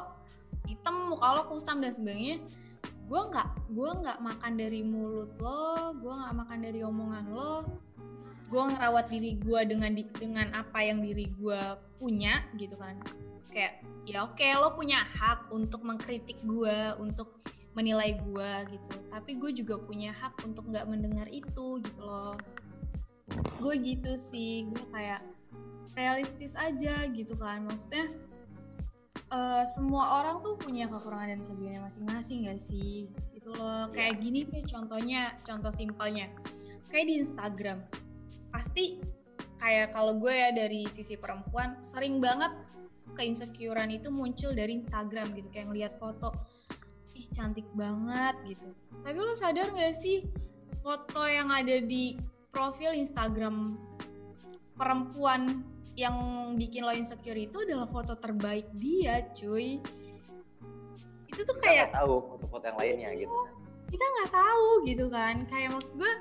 hitam 0.65 1.13
muka 1.13 1.29
lo 1.37 1.43
kusam 1.53 1.85
dan 1.85 1.93
sebagainya. 1.93 2.41
Gue 3.11 3.21
nggak 3.21 3.49
gue 3.69 3.91
nggak 4.01 4.19
makan 4.23 4.53
dari 4.57 4.81
mulut 4.81 5.33
lo 5.43 5.93
gue 5.99 6.13
nggak 6.13 6.35
makan 6.35 6.59
dari 6.65 6.81
omongan 6.81 7.25
lo. 7.29 7.55
Gue 8.51 8.63
ngerawat 8.67 9.07
diri 9.13 9.39
gue 9.39 9.61
dengan 9.63 9.95
di- 9.95 10.11
dengan 10.17 10.51
apa 10.57 10.83
yang 10.83 10.99
diri 11.05 11.31
gue 11.37 11.61
punya 12.01 12.49
gitu 12.57 12.75
kan. 12.81 12.97
Kayak 13.51 13.83
ya 14.09 14.25
oke 14.25 14.47
lo 14.59 14.75
punya 14.75 15.05
hak 15.05 15.53
untuk 15.53 15.85
mengkritik 15.85 16.41
gue 16.43 16.97
untuk 16.99 17.39
menilai 17.75 18.19
gue 18.19 18.53
gitu. 18.75 18.93
Tapi 19.11 19.39
gue 19.39 19.51
juga 19.63 19.79
punya 19.79 20.11
hak 20.11 20.43
untuk 20.43 20.67
nggak 20.71 20.87
mendengar 20.91 21.27
itu 21.31 21.79
gitu 21.83 22.01
loh. 22.03 22.35
Gue 23.63 23.75
gitu 23.79 24.19
sih 24.19 24.67
gue 24.67 24.85
kayak 24.91 25.23
realistis 25.95 26.59
aja 26.59 27.07
gitu 27.11 27.39
kan. 27.39 27.63
Maksudnya 27.67 28.11
eh, 29.31 29.65
semua 29.79 30.23
orang 30.23 30.43
tuh 30.43 30.59
punya 30.59 30.91
kekurangan 30.91 31.39
dan 31.39 31.41
kelebihannya 31.47 31.83
masing-masing 31.87 32.51
gak 32.51 32.61
sih? 32.61 33.11
Gitu 33.31 33.55
loh. 33.55 33.87
Kayak 33.95 34.19
gini 34.19 34.47
nih 34.51 34.65
contohnya 34.67 35.39
contoh 35.47 35.71
simpelnya. 35.71 36.27
Kayak 36.91 37.07
di 37.07 37.15
Instagram 37.23 37.79
pasti 38.51 38.99
kayak 39.63 39.95
kalau 39.95 40.19
gue 40.19 40.33
ya 40.35 40.51
dari 40.51 40.91
sisi 40.91 41.15
perempuan 41.15 41.79
sering 41.79 42.19
banget 42.19 42.51
keinsecurean 43.15 43.91
itu 43.95 44.11
muncul 44.11 44.51
dari 44.51 44.83
Instagram 44.83 45.31
gitu. 45.39 45.55
Kayak 45.55 45.67
ngeliat 45.71 45.95
foto 46.03 46.35
ih 47.21 47.29
cantik 47.29 47.69
banget 47.77 48.35
gitu. 48.49 48.73
Tapi 49.05 49.17
lo 49.21 49.37
sadar 49.37 49.69
gak 49.77 49.93
sih 49.93 50.25
foto 50.81 51.29
yang 51.29 51.53
ada 51.53 51.85
di 51.85 52.17
profil 52.49 52.97
Instagram 52.97 53.77
perempuan 54.81 55.61
yang 55.93 56.17
bikin 56.57 56.89
lo 56.89 56.97
insecure 56.97 57.37
itu 57.37 57.61
adalah 57.61 57.85
foto 57.85 58.17
terbaik 58.17 58.73
dia 58.73 59.29
cuy. 59.37 59.77
Itu 61.29 61.41
tuh 61.45 61.57
Kita 61.61 61.65
kayak 61.69 61.89
tahu 61.93 62.25
foto-foto 62.25 62.65
yang 62.65 62.79
lainnya 62.81 63.11
gitu. 63.21 63.37
kita 63.91 64.07
nggak 64.07 64.31
tahu 64.33 64.69
gitu 64.89 65.05
kan. 65.13 65.35
Kayak 65.51 65.77
maksud 65.77 66.01
gue 66.01 66.13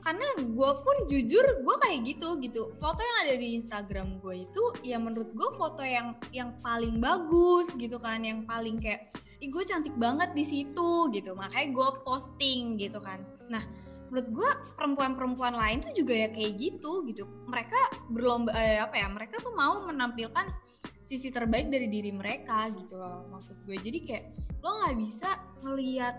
karena 0.00 0.26
gue 0.40 0.70
pun 0.80 0.96
jujur 1.06 1.44
gue 1.60 1.76
kayak 1.80 2.00
gitu 2.04 2.28
gitu. 2.40 2.62
Foto 2.80 3.00
yang 3.00 3.18
ada 3.28 3.34
di 3.36 3.48
Instagram 3.56 4.20
gue 4.20 4.48
itu 4.48 4.62
ya 4.80 4.96
menurut 4.96 5.30
gue 5.32 5.48
foto 5.54 5.84
yang 5.84 6.16
yang 6.32 6.56
paling 6.60 6.98
bagus 6.98 7.72
gitu 7.76 8.00
kan 8.00 8.24
yang 8.24 8.48
paling 8.48 8.80
kayak 8.80 9.12
ih 9.40 9.48
gue 9.48 9.64
cantik 9.64 9.94
banget 10.00 10.32
di 10.32 10.44
situ 10.44 11.12
gitu. 11.12 11.36
Makanya 11.36 11.68
gue 11.72 11.88
posting 12.04 12.80
gitu 12.80 12.98
kan. 12.98 13.20
Nah 13.52 13.64
menurut 14.10 14.28
gue 14.34 14.50
perempuan-perempuan 14.74 15.54
lain 15.54 15.78
tuh 15.84 15.92
juga 15.94 16.16
ya 16.16 16.28
kayak 16.32 16.56
gitu 16.58 17.04
gitu. 17.06 17.28
Mereka 17.46 18.10
berlomba 18.10 18.56
eh, 18.56 18.80
apa 18.80 18.96
ya 18.96 19.06
mereka 19.06 19.38
tuh 19.38 19.52
mau 19.52 19.84
menampilkan 19.84 20.70
sisi 21.00 21.32
terbaik 21.32 21.68
dari 21.68 21.90
diri 21.90 22.12
mereka 22.14 22.70
gitu 22.70 22.94
loh 22.94 23.26
maksud 23.34 23.66
gue 23.66 23.76
jadi 23.76 23.98
kayak 23.98 24.24
lo 24.62 24.70
nggak 24.84 24.96
bisa 25.00 25.30
ngelihat 25.64 26.16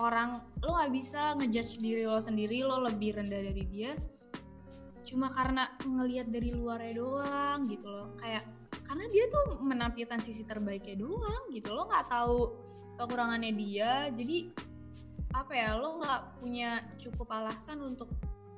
orang 0.00 0.40
lo 0.62 0.76
nggak 0.76 0.92
bisa 0.92 1.34
ngejudge 1.36 1.80
diri 1.80 2.04
lo 2.04 2.20
sendiri 2.20 2.62
lo 2.62 2.84
lebih 2.84 3.16
rendah 3.20 3.40
dari 3.40 3.64
dia. 3.66 3.92
Cuma 5.06 5.30
karena 5.30 5.70
ngelihat 5.86 6.28
dari 6.28 6.50
luarnya 6.50 6.92
doang 6.98 7.64
gitu 7.70 7.88
loh. 7.88 8.14
Kayak 8.18 8.44
karena 8.86 9.04
dia 9.10 9.24
tuh 9.30 9.58
menampilkan 9.62 10.18
sisi 10.22 10.42
terbaiknya 10.42 11.00
doang 11.00 11.50
gitu. 11.54 11.72
Lo 11.72 11.86
nggak 11.86 12.06
tahu 12.10 12.38
kekurangannya 12.98 13.52
dia. 13.54 14.10
Jadi 14.10 14.50
apa 15.36 15.52
ya 15.52 15.76
lo 15.76 16.00
nggak 16.00 16.20
punya 16.40 16.80
cukup 16.98 17.28
alasan 17.32 17.84
untuk 17.84 18.08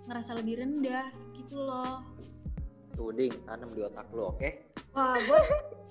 ngerasa 0.08 0.38
lebih 0.40 0.64
rendah 0.64 1.10
gitu 1.36 1.62
loh. 1.62 2.06
Tuh 2.98 3.14
ding, 3.14 3.30
tanam 3.46 3.70
di 3.70 3.78
otak 3.86 4.10
lo, 4.10 4.34
oke? 4.34 4.74
wah 4.98 5.14
gue 5.14 5.40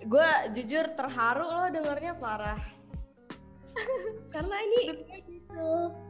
gue 0.04 0.30
jujur 0.60 0.86
terharu 1.00 1.48
loh 1.48 1.68
dengernya 1.72 2.20
parah 2.20 2.60
karena 4.34 4.56
ini 4.62 4.80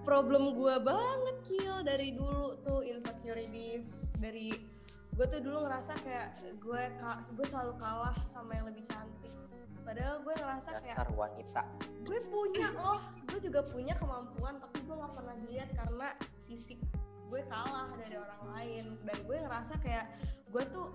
problem 0.03 0.55
gue 0.55 0.75
banget 0.81 1.37
kill 1.43 1.77
dari 1.83 2.15
dulu 2.15 2.57
tuh 2.63 2.83
insecurities 2.83 4.11
dari 4.17 4.55
gue 5.17 5.25
tuh 5.25 5.41
dulu 5.41 5.65
ngerasa 5.65 5.97
kayak 6.05 6.29
gue 6.61 6.81
ka- 7.01 7.25
gue 7.25 7.45
selalu 7.47 7.73
kalah 7.81 8.13
sama 8.29 8.53
yang 8.53 8.69
lebih 8.69 8.85
cantik. 8.85 9.33
Padahal 9.81 10.19
gue 10.21 10.35
ngerasa 10.35 10.69
kayak 10.83 10.97
Dasar 10.99 11.09
wanita. 11.15 11.61
gue 12.05 12.19
punya 12.27 12.67
loh 12.75 13.01
gue 13.25 13.39
juga 13.41 13.59
punya 13.65 13.93
kemampuan 13.97 14.61
tapi 14.61 14.83
gue 14.85 14.95
nggak 14.95 15.13
pernah 15.15 15.35
dilihat 15.41 15.69
karena 15.73 16.07
fisik 16.45 16.79
gue 17.27 17.41
kalah 17.49 17.89
dari 17.97 18.15
orang 18.15 18.41
lain. 18.53 18.83
Dan 19.01 19.17
gue 19.25 19.37
ngerasa 19.41 19.73
kayak 19.81 20.05
gue 20.53 20.63
tuh 20.69 20.87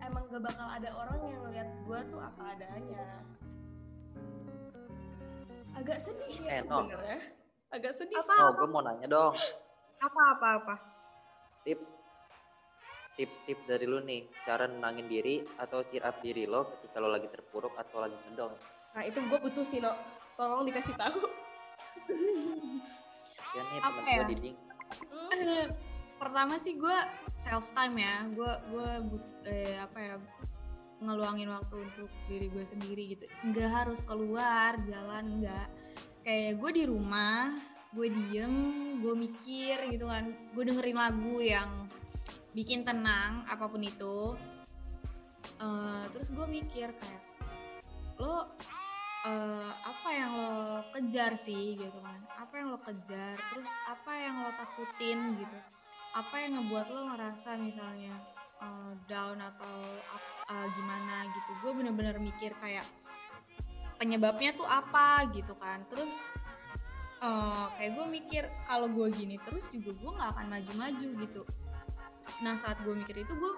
emang 0.00 0.24
gak 0.32 0.40
bakal 0.40 0.64
ada 0.64 0.90
orang 0.96 1.20
yang 1.28 1.38
ngeliat 1.44 1.68
gue 1.84 2.00
tuh 2.08 2.20
apa 2.24 2.56
adanya 2.56 3.04
agak 5.80 5.98
sedih 5.98 6.28
sih 6.30 6.50
Eh, 6.50 6.60
no. 6.62 6.84
sebenarnya 6.84 7.18
agak 7.70 7.92
sedih 7.92 8.16
Apa? 8.18 8.34
Oh, 8.38 8.50
gue 8.54 8.68
mau 8.68 8.80
nanya 8.80 9.06
dong. 9.06 9.32
apa 9.98 10.20
apa 10.30 10.48
apa 10.56 10.74
Tips 11.60 11.92
tips-tips 13.12 13.64
dari 13.66 13.84
lu 13.84 14.00
nih, 14.00 14.24
cara 14.42 14.64
nenangin 14.64 15.04
diri 15.04 15.44
atau 15.56 15.84
cheer 15.84 16.00
up 16.00 16.16
diri 16.18 16.44
lo 16.44 16.64
ketika 16.72 16.96
lo 16.96 17.08
lagi 17.08 17.28
terpuruk 17.28 17.74
atau 17.74 18.00
lagi 18.00 18.16
ngedong. 18.24 18.54
nah 18.90 19.02
itu 19.02 19.20
gue 19.20 19.38
butuh 19.38 19.60
sih 19.62 19.76
no 19.78 19.92
tolong 20.34 20.64
dikasih 20.64 20.96
tahu 20.96 21.20
Kasian 23.36 23.64
nih 23.66 23.78
Apa 23.78 23.88
temen 23.92 24.06
ya? 24.06 24.16
gue 24.16 24.26
Diding. 24.30 24.56
Eh, 25.32 25.66
pertama 26.16 26.56
sih 26.56 26.74
gue 26.74 26.96
self 27.34 27.68
time 27.70 27.96
ya 27.98 28.24
gue 28.26 28.52
gue 28.66 28.90
eh, 29.46 29.76
apa 29.76 29.98
ya 30.00 30.14
ngeluangin 31.00 31.48
waktu 31.48 31.76
untuk 31.80 32.08
diri 32.28 32.46
gue 32.52 32.64
sendiri 32.64 33.02
gitu. 33.16 33.24
Nggak 33.48 33.70
harus 33.72 34.00
keluar 34.04 34.76
jalan 34.84 35.40
nggak. 35.40 35.68
Kayak 36.24 36.52
gue 36.60 36.70
di 36.76 36.84
rumah 36.84 37.56
gue 37.90 38.06
diem 38.06 38.54
gue 39.02 39.14
mikir 39.16 39.76
gitu 39.90 40.06
kan. 40.06 40.30
Gue 40.52 40.68
dengerin 40.68 40.98
lagu 41.00 41.40
yang 41.40 41.88
bikin 42.52 42.84
tenang 42.84 43.42
apa 43.48 43.64
pun 43.66 43.80
itu. 43.80 44.36
Eh, 45.60 46.04
terus 46.12 46.32
gue 46.32 46.46
mikir 46.48 46.88
kayak 46.92 47.22
lo 48.20 48.44
uh, 49.24 49.72
apa 49.80 50.08
yang 50.12 50.30
lo 50.36 50.84
kejar 50.92 51.36
sih? 51.36 51.76
gitu 51.76 51.98
kan. 52.04 52.20
Apa 52.36 52.60
yang 52.60 52.68
lo 52.72 52.80
kejar? 52.80 53.36
Terus 53.52 53.70
apa 53.88 54.12
yang 54.12 54.44
lo 54.44 54.52
takutin? 54.56 55.40
gitu. 55.40 55.58
Apa 56.16 56.34
yang 56.42 56.60
ngebuat 56.60 56.86
lo 56.92 57.00
ngerasa 57.14 57.56
misalnya 57.60 58.12
uh, 58.60 58.92
down 59.08 59.40
atau 59.40 59.76
uh, 60.50 60.66
gimana 60.74 61.30
gitu. 61.30 61.50
Gue 61.62 61.72
bener-bener 61.78 62.18
mikir 62.18 62.52
kayak 62.58 62.84
penyebabnya 63.96 64.50
tuh 64.58 64.66
apa 64.66 65.30
gitu 65.30 65.54
kan. 65.56 65.86
Terus 65.86 66.34
uh, 67.22 67.70
kayak 67.78 67.94
gue 67.94 68.06
mikir 68.10 68.42
kalau 68.66 68.90
gue 68.90 69.06
gini 69.14 69.38
terus 69.46 69.64
juga 69.70 69.94
gue 69.94 70.10
nggak 70.18 70.30
akan 70.34 70.46
maju-maju 70.50 71.08
gitu. 71.22 71.42
Nah 72.42 72.58
saat 72.58 72.82
gue 72.82 72.94
mikir 72.98 73.22
itu 73.22 73.32
gue 73.32 73.52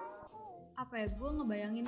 apa 0.76 0.94
ya 1.00 1.06
gue 1.08 1.30
ngebayangin 1.40 1.86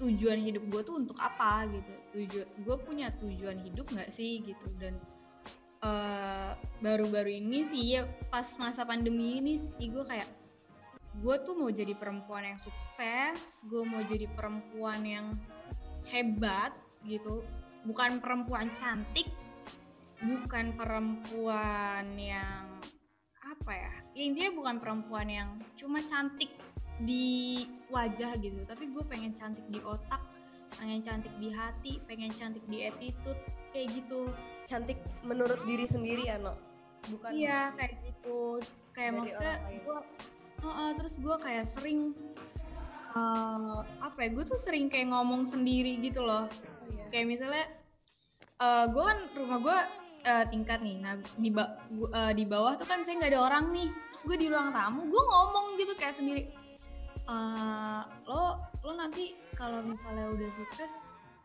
tujuan 0.00 0.40
hidup 0.40 0.64
gue 0.68 0.80
tuh 0.84 0.96
untuk 1.00 1.16
apa 1.16 1.64
gitu. 1.72 1.92
Tujuan 2.12 2.46
gue 2.60 2.76
punya 2.84 3.08
tujuan 3.16 3.56
hidup 3.64 3.88
nggak 3.88 4.12
sih 4.12 4.44
gitu. 4.44 4.68
Dan 4.76 5.00
baru 5.80 7.08
baru-baru 7.08 7.40
ini 7.40 7.64
sih 7.64 7.96
ya 7.96 8.04
pas 8.28 8.44
masa 8.60 8.84
pandemi 8.84 9.40
ini 9.40 9.56
sih 9.56 9.88
gue 9.88 10.04
kayak 10.04 10.28
gue 11.18 11.36
tuh 11.42 11.58
mau 11.58 11.70
jadi 11.70 11.92
perempuan 11.98 12.54
yang 12.54 12.58
sukses 12.62 13.66
gue 13.66 13.82
mau 13.82 14.00
jadi 14.06 14.30
perempuan 14.30 15.02
yang 15.02 15.26
hebat 16.06 16.70
gitu. 17.02 17.42
Bukan 17.82 18.20
perempuan 18.20 18.70
cantik 18.76 19.26
bukan 20.20 20.76
perempuan 20.76 22.04
yang 22.20 22.68
apa 23.40 23.72
ya, 23.72 23.92
ya 24.12 24.22
intinya 24.28 24.52
bukan 24.52 24.76
perempuan 24.76 25.26
yang 25.32 25.48
cuma 25.80 26.04
cantik 26.04 26.52
di 27.00 27.64
wajah 27.88 28.36
gitu 28.36 28.60
tapi 28.68 28.92
gue 28.92 29.00
pengen 29.08 29.32
cantik 29.32 29.64
di 29.72 29.80
otak 29.80 30.20
pengen 30.76 31.00
cantik 31.00 31.32
di 31.40 31.48
hati 31.48 31.96
pengen 32.04 32.28
cantik 32.36 32.60
di 32.68 32.84
attitude 32.84 33.40
kayak 33.72 33.88
gitu. 33.96 34.28
Cantik 34.68 35.00
menurut 35.24 35.64
diri 35.64 35.88
sendiri 35.88 36.28
ya 36.28 36.36
no 36.36 36.54
bukan 37.08 37.32
iya 37.32 37.72
kayak 37.74 37.96
gitu. 38.04 38.60
Kayak 38.92 39.12
maksudnya 39.18 39.54
gue 39.64 39.98
uh, 40.68 40.92
terus 40.96 41.16
gue 41.16 41.36
kayak 41.40 41.64
sering 41.64 42.12
uh, 43.14 43.82
apa 44.02 44.18
ya 44.26 44.28
gue 44.34 44.44
tuh 44.46 44.58
sering 44.58 44.86
kayak 44.92 45.10
ngomong 45.10 45.46
sendiri 45.48 45.98
gitu 46.02 46.22
loh. 46.22 46.46
Oh, 46.46 46.88
iya. 46.90 47.04
kayak 47.08 47.26
misalnya 47.26 47.66
uh, 48.60 48.84
gue 48.90 49.02
kan 49.02 49.18
rumah 49.34 49.58
gue 49.60 49.78
uh, 50.26 50.44
tingkat 50.48 50.78
nih. 50.84 50.96
Nah 51.00 51.14
di 51.36 51.50
ba 51.50 51.64
uh, 51.90 52.32
di 52.32 52.44
bawah 52.46 52.76
tuh 52.76 52.86
kan 52.86 53.00
misalnya 53.00 53.26
nggak 53.26 53.32
ada 53.36 53.42
orang 53.42 53.64
nih. 53.72 53.88
Terus 54.12 54.22
gue 54.26 54.36
di 54.36 54.46
ruang 54.52 54.70
tamu 54.74 55.06
gue 55.08 55.22
ngomong 55.22 55.66
gitu 55.80 55.92
kayak 55.96 56.14
sendiri. 56.16 56.42
Uh, 57.30 58.02
lo 58.26 58.58
lo 58.80 58.92
nanti 58.96 59.38
kalau 59.54 59.84
misalnya 59.84 60.26
udah 60.34 60.50
sukses 60.50 60.90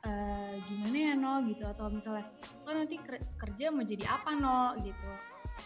uh, 0.07 0.53
gimana 0.65 0.97
ya 0.97 1.13
no 1.13 1.33
gitu? 1.45 1.63
Atau 1.67 1.91
misalnya 1.91 2.25
lo 2.65 2.71
nanti 2.73 2.97
kerja 3.37 3.71
mau 3.71 3.85
jadi 3.85 4.05
apa 4.09 4.33
no 4.35 4.75
gitu? 4.81 5.09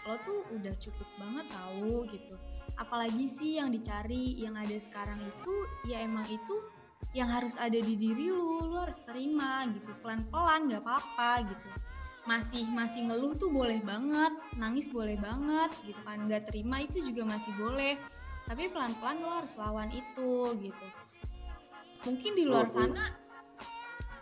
Lo 0.06 0.16
tuh 0.22 0.46
udah 0.54 0.74
cukup 0.78 1.08
banget 1.18 1.46
tahu 1.50 2.06
gitu 2.14 2.38
apalagi 2.80 3.28
sih 3.28 3.60
yang 3.60 3.70
dicari 3.70 4.40
yang 4.40 4.56
ada 4.56 4.74
sekarang 4.80 5.20
itu 5.20 5.54
ya 5.84 6.00
emang 6.00 6.24
itu 6.32 6.64
yang 7.12 7.28
harus 7.28 7.60
ada 7.60 7.76
di 7.76 8.00
diri 8.00 8.32
lu 8.32 8.72
lu 8.72 8.80
harus 8.80 9.04
terima 9.04 9.68
gitu. 9.76 9.92
Pelan 10.00 10.24
pelan 10.32 10.72
nggak 10.72 10.82
apa 10.82 10.94
apa 11.04 11.32
gitu. 11.52 11.68
Masih 12.24 12.64
masih 12.72 13.12
ngeluh 13.12 13.36
tuh 13.36 13.52
boleh 13.52 13.84
banget 13.84 14.32
nangis 14.56 14.88
boleh 14.88 15.20
banget 15.20 15.76
gitu 15.84 16.00
kan. 16.08 16.24
Nggak 16.26 16.48
terima 16.48 16.80
itu 16.80 17.04
juga 17.04 17.28
masih 17.28 17.52
boleh. 17.60 18.00
Tapi 18.48 18.72
pelan-pelan 18.72 19.22
lo 19.22 19.30
harus 19.44 19.54
lawan 19.60 19.92
itu 19.92 20.56
gitu. 20.58 20.88
Mungkin 22.08 22.32
di 22.34 22.48
luar 22.48 22.66
oh, 22.66 22.72
iya. 22.72 22.78
sana 22.80 23.06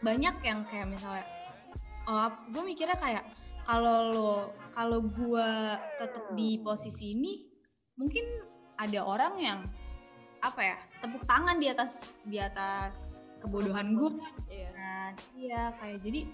banyak 0.01 0.35
yang 0.45 0.61
kayak 0.65 0.87
misalnya 0.89 1.25
oh 2.05 2.29
gue 2.53 2.63
mikirnya 2.63 2.97
kayak 3.01 3.25
kalau 3.65 3.99
lo 4.13 4.33
kalau 4.71 5.03
gue 5.03 5.49
tetap 5.99 6.31
di 6.37 6.61
posisi 6.61 7.17
ini 7.17 7.56
mungkin 7.97 8.25
ada 8.77 9.01
orang 9.01 9.33
yang 9.41 9.59
apa 10.45 10.61
ya 10.61 10.77
tepuk 11.01 11.25
tangan 11.25 11.57
di 11.57 11.67
atas 11.67 12.21
di 12.21 12.37
atas 12.37 13.25
kebodohan 13.41 13.97
gue 13.97 14.21
iya. 14.53 14.69
nah 14.77 15.05
iya 15.33 15.63
kayak 15.81 16.05
jadi 16.05 16.29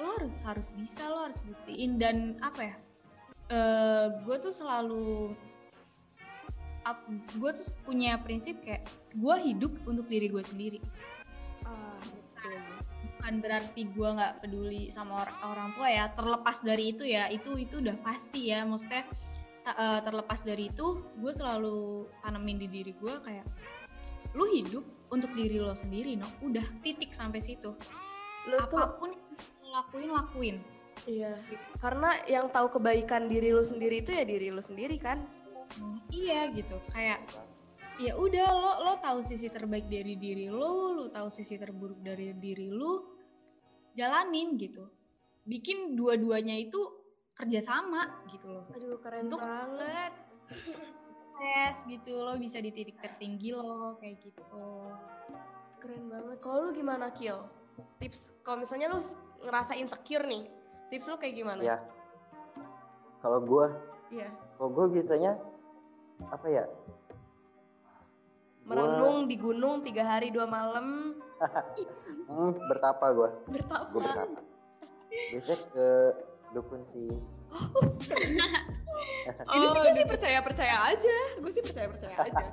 lo 0.00 0.16
harus 0.16 0.36
harus 0.48 0.68
bisa 0.72 1.04
lo 1.12 1.28
harus 1.28 1.38
buktiin. 1.44 2.00
Dan 2.00 2.40
apa 2.40 2.72
ya 2.72 2.74
uh, 3.52 4.06
gue 4.24 4.36
tuh 4.40 4.52
selalu 4.52 5.36
gue 7.36 7.50
tuh 7.54 7.66
punya 7.84 8.18
prinsip 8.18 8.64
kayak 8.64 8.88
gue 9.14 9.36
hidup 9.44 9.70
untuk 9.84 10.08
diri 10.08 10.32
gue 10.32 10.42
sendiri. 10.42 10.80
Uh, 11.62 12.00
bukan 13.20 13.44
berarti 13.44 13.84
gue 13.86 14.08
nggak 14.08 14.42
peduli 14.42 14.88
sama 14.88 15.22
or 15.22 15.28
orang 15.44 15.70
tua 15.76 15.92
ya 15.92 16.08
terlepas 16.16 16.64
dari 16.64 16.96
itu 16.96 17.04
ya 17.04 17.28
itu 17.28 17.60
itu 17.60 17.84
udah 17.84 17.94
pasti 18.00 18.50
ya. 18.50 18.64
Maksudnya 18.64 19.04
uh, 19.66 20.00
terlepas 20.00 20.40
dari 20.40 20.72
itu 20.72 21.02
gue 21.18 21.32
selalu 21.32 22.08
tanemin 22.24 22.56
di 22.60 22.68
diri 22.70 22.92
gue 22.96 23.14
kayak 23.20 23.46
lu 24.32 24.46
hidup 24.46 24.84
untuk 25.10 25.34
diri 25.34 25.58
lo 25.58 25.74
sendiri 25.74 26.14
no 26.14 26.28
udah 26.40 26.62
titik 26.86 27.10
sampai 27.10 27.42
situ. 27.42 27.74
Lu 28.46 28.56
apa 28.56 28.96
pun 28.96 29.10
tuh... 29.10 29.70
lakuin 29.70 30.10
lakuin. 30.14 30.56
Iya. 31.08 31.32
Gitu. 31.48 31.64
karena 31.80 32.12
yang 32.28 32.52
tahu 32.52 32.76
kebaikan 32.76 33.24
diri 33.24 33.56
lo 33.56 33.64
sendiri 33.64 34.04
itu 34.04 34.12
ya 34.12 34.24
diri 34.26 34.52
lo 34.52 34.60
sendiri 34.62 35.00
kan? 35.00 35.24
Iya 36.12 36.50
gitu. 36.54 36.76
Kayak 36.92 37.24
ya 38.00 38.16
udah 38.16 38.48
lo 38.54 38.72
lo 38.86 38.92
tahu 39.00 39.20
sisi 39.24 39.48
terbaik 39.52 39.88
dari 39.90 40.16
diri 40.16 40.48
lo 40.48 40.94
lo 40.94 41.04
tahu 41.08 41.28
sisi 41.28 41.60
terburuk 41.60 42.00
dari 42.00 42.36
diri 42.36 42.70
lo 42.70 43.18
jalanin 43.96 44.54
gitu. 44.60 44.86
Bikin 45.42 45.98
dua-duanya 45.98 46.54
itu 46.54 46.99
kerjasama 47.38 48.24
gitu 48.30 48.46
loh. 48.50 48.64
Aduh 48.74 48.98
keren 49.02 49.26
Untuk 49.28 49.40
banget. 49.40 50.12
Sukses 50.50 51.76
gitu 51.86 52.20
lo 52.20 52.36
bisa 52.36 52.58
di 52.60 52.70
titik 52.74 53.00
tertinggi 53.00 53.54
lo 53.54 53.96
kayak 54.00 54.16
gitu. 54.20 54.66
Keren 55.80 56.04
banget. 56.10 56.36
Kalau 56.42 56.68
lu 56.68 56.70
gimana 56.76 57.08
Kill 57.14 57.60
tips 58.00 58.34
kalau 58.44 58.60
misalnya 58.60 58.92
lu 58.92 59.00
ngerasa 59.44 59.72
insecure 59.78 60.24
nih 60.26 60.44
tips 60.92 61.06
lu 61.08 61.16
kayak 61.16 61.34
gimana? 61.36 61.60
Ya 61.62 61.76
kalau 63.20 63.40
gue 63.44 63.66
iya. 64.16 64.28
kalau 64.56 64.70
gue 64.72 64.86
biasanya 65.00 65.36
apa 66.28 66.46
ya? 66.48 66.64
Merenung 68.64 69.24
gua... 69.24 69.30
di 69.30 69.36
gunung 69.40 69.74
tiga 69.82 70.04
hari 70.06 70.28
dua 70.32 70.46
malam. 70.46 71.16
Hmm, 72.30 72.54
bertapa 72.70 73.10
gue 73.10 73.30
bertapa. 73.50 73.90
Gue 73.90 74.06
bertapa. 74.06 74.38
Biasanya 75.34 75.58
ke 75.74 75.86
dukun 76.50 76.82
sih. 76.86 77.18
Oh, 77.50 77.94
ini 79.54 79.66
gue 79.70 79.90
sih 79.94 80.04
percaya 80.06 80.38
percaya 80.42 80.76
aja. 80.90 81.18
Gue 81.38 81.52
sih 81.54 81.62
percaya 81.62 81.86
percaya 81.86 82.16
aja. 82.18 82.46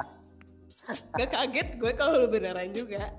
Gak 1.17 1.29
kaget 1.33 1.69
gue 1.81 1.91
kalau 1.97 2.25
lu 2.25 2.27
beneran 2.31 2.71
juga. 2.71 3.11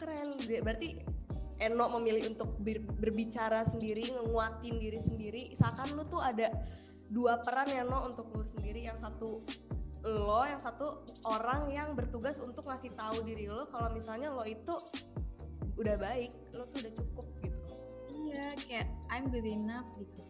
Keren. 0.00 0.28
Berarti 0.40 1.04
Eno 1.56 1.88
memilih 1.96 2.36
untuk 2.36 2.52
ber, 2.60 2.84
berbicara 2.84 3.64
sendiri, 3.64 4.12
nguatin 4.12 4.76
diri 4.76 5.00
sendiri. 5.00 5.42
Seakan 5.56 5.96
lu 5.96 6.04
tuh 6.04 6.20
ada 6.20 6.52
dua 7.08 7.40
peran 7.40 7.70
ya 7.72 7.80
No 7.86 8.04
untuk 8.04 8.28
lu 8.36 8.44
sendiri. 8.44 8.84
Yang 8.84 9.08
satu 9.08 9.40
lo, 10.04 10.44
yang 10.44 10.60
satu 10.60 11.02
orang 11.24 11.72
yang 11.72 11.96
bertugas 11.96 12.38
untuk 12.44 12.68
ngasih 12.68 12.92
tahu 12.92 13.24
diri 13.24 13.48
lo. 13.48 13.64
Kalau 13.72 13.88
misalnya 13.88 14.28
lo 14.36 14.44
itu 14.44 14.76
udah 15.76 15.96
baik, 16.00 16.32
lo 16.56 16.64
tuh 16.72 16.78
udah 16.84 16.92
cukup 16.96 17.26
gitu. 17.44 17.72
Iya, 18.26 18.56
kayak 18.64 18.86
I'm 19.12 19.28
good 19.28 19.46
enough 19.46 19.88
gitu. 19.96 20.22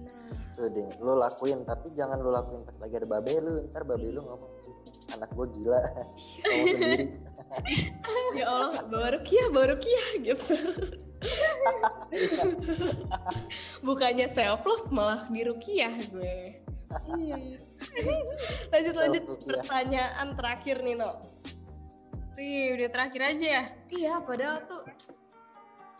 Nah, 0.00 0.32
tuh 0.56 0.68
deh, 0.72 0.88
lo 1.04 1.20
lakuin 1.20 1.60
tapi 1.68 1.92
jangan 1.92 2.24
lo 2.24 2.32
lakuin 2.32 2.64
pas 2.64 2.76
lagi 2.80 2.94
ada 2.96 3.08
babe 3.08 3.32
lu, 3.40 3.68
ntar 3.68 3.84
babe 3.84 4.08
lu 4.12 4.24
ngomong 4.24 4.52
anak 5.12 5.28
gue 5.34 5.46
gila. 5.60 5.78
Ngomong 6.46 6.66
sendiri. 6.76 7.06
Ya 8.38 8.46
Allah 8.46 8.86
baru 8.86 9.26
kia 9.26 9.50
baru 9.50 9.74
kia 9.82 10.22
gitu. 10.22 10.54
Bukannya 13.86 14.30
self 14.30 14.62
love 14.62 14.86
malah 14.94 15.26
dirukiah 15.26 15.98
gue. 16.14 16.62
Iya 17.18 17.36
lanjut 18.70 18.94
lanjut. 18.94 19.24
Pertanyaan 19.44 20.38
terakhir 20.38 20.78
nih 20.84 20.94
no 20.94 21.18
Wih, 22.40 22.72
udah 22.72 22.88
terakhir 22.88 23.36
aja 23.36 23.46
ya? 23.60 23.64
Iya, 23.92 24.14
padahal 24.24 24.64
tuh 24.64 24.80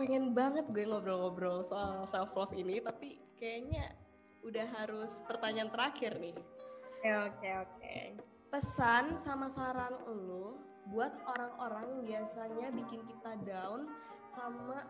pengen 0.00 0.33
banget 0.33 0.64
gue 0.72 0.88
ngobrol-ngobrol 0.88 1.61
soal 1.61 2.09
self 2.09 2.33
love 2.33 2.57
ini, 2.57 2.81
tapi 2.81 3.20
kayaknya 3.37 3.92
udah 4.40 4.64
harus 4.81 5.20
pertanyaan 5.29 5.68
terakhir 5.68 6.16
nih. 6.16 6.33
Oke, 6.96 7.12
oke, 7.29 7.48
oke. 7.68 7.96
Pesan 8.48 9.20
sama 9.20 9.53
saran 9.53 9.92
lo 10.09 10.57
buat 10.88 11.12
orang-orang 11.29 12.09
biasanya 12.09 12.72
bikin 12.72 13.05
kita 13.05 13.37
down 13.44 13.92
sama 14.33 14.81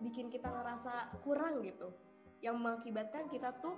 bikin 0.00 0.32
kita 0.32 0.48
ngerasa 0.48 1.12
kurang 1.28 1.60
gitu 1.60 1.92
yang 2.40 2.56
mengakibatkan 2.56 3.28
kita 3.28 3.52
tuh 3.60 3.76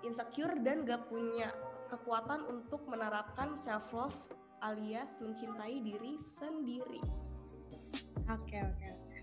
insecure 0.00 0.56
dan 0.64 0.80
gak 0.88 1.12
punya 1.12 1.52
kekuatan 1.92 2.40
untuk 2.48 2.88
menerapkan 2.88 3.52
self 3.60 3.92
love 3.92 4.16
alias 4.64 5.20
mencintai 5.20 5.80
diri 5.84 6.16
sendiri. 6.16 7.02
Oke 8.26 8.58
oke 8.62 8.86
oke. 8.90 9.18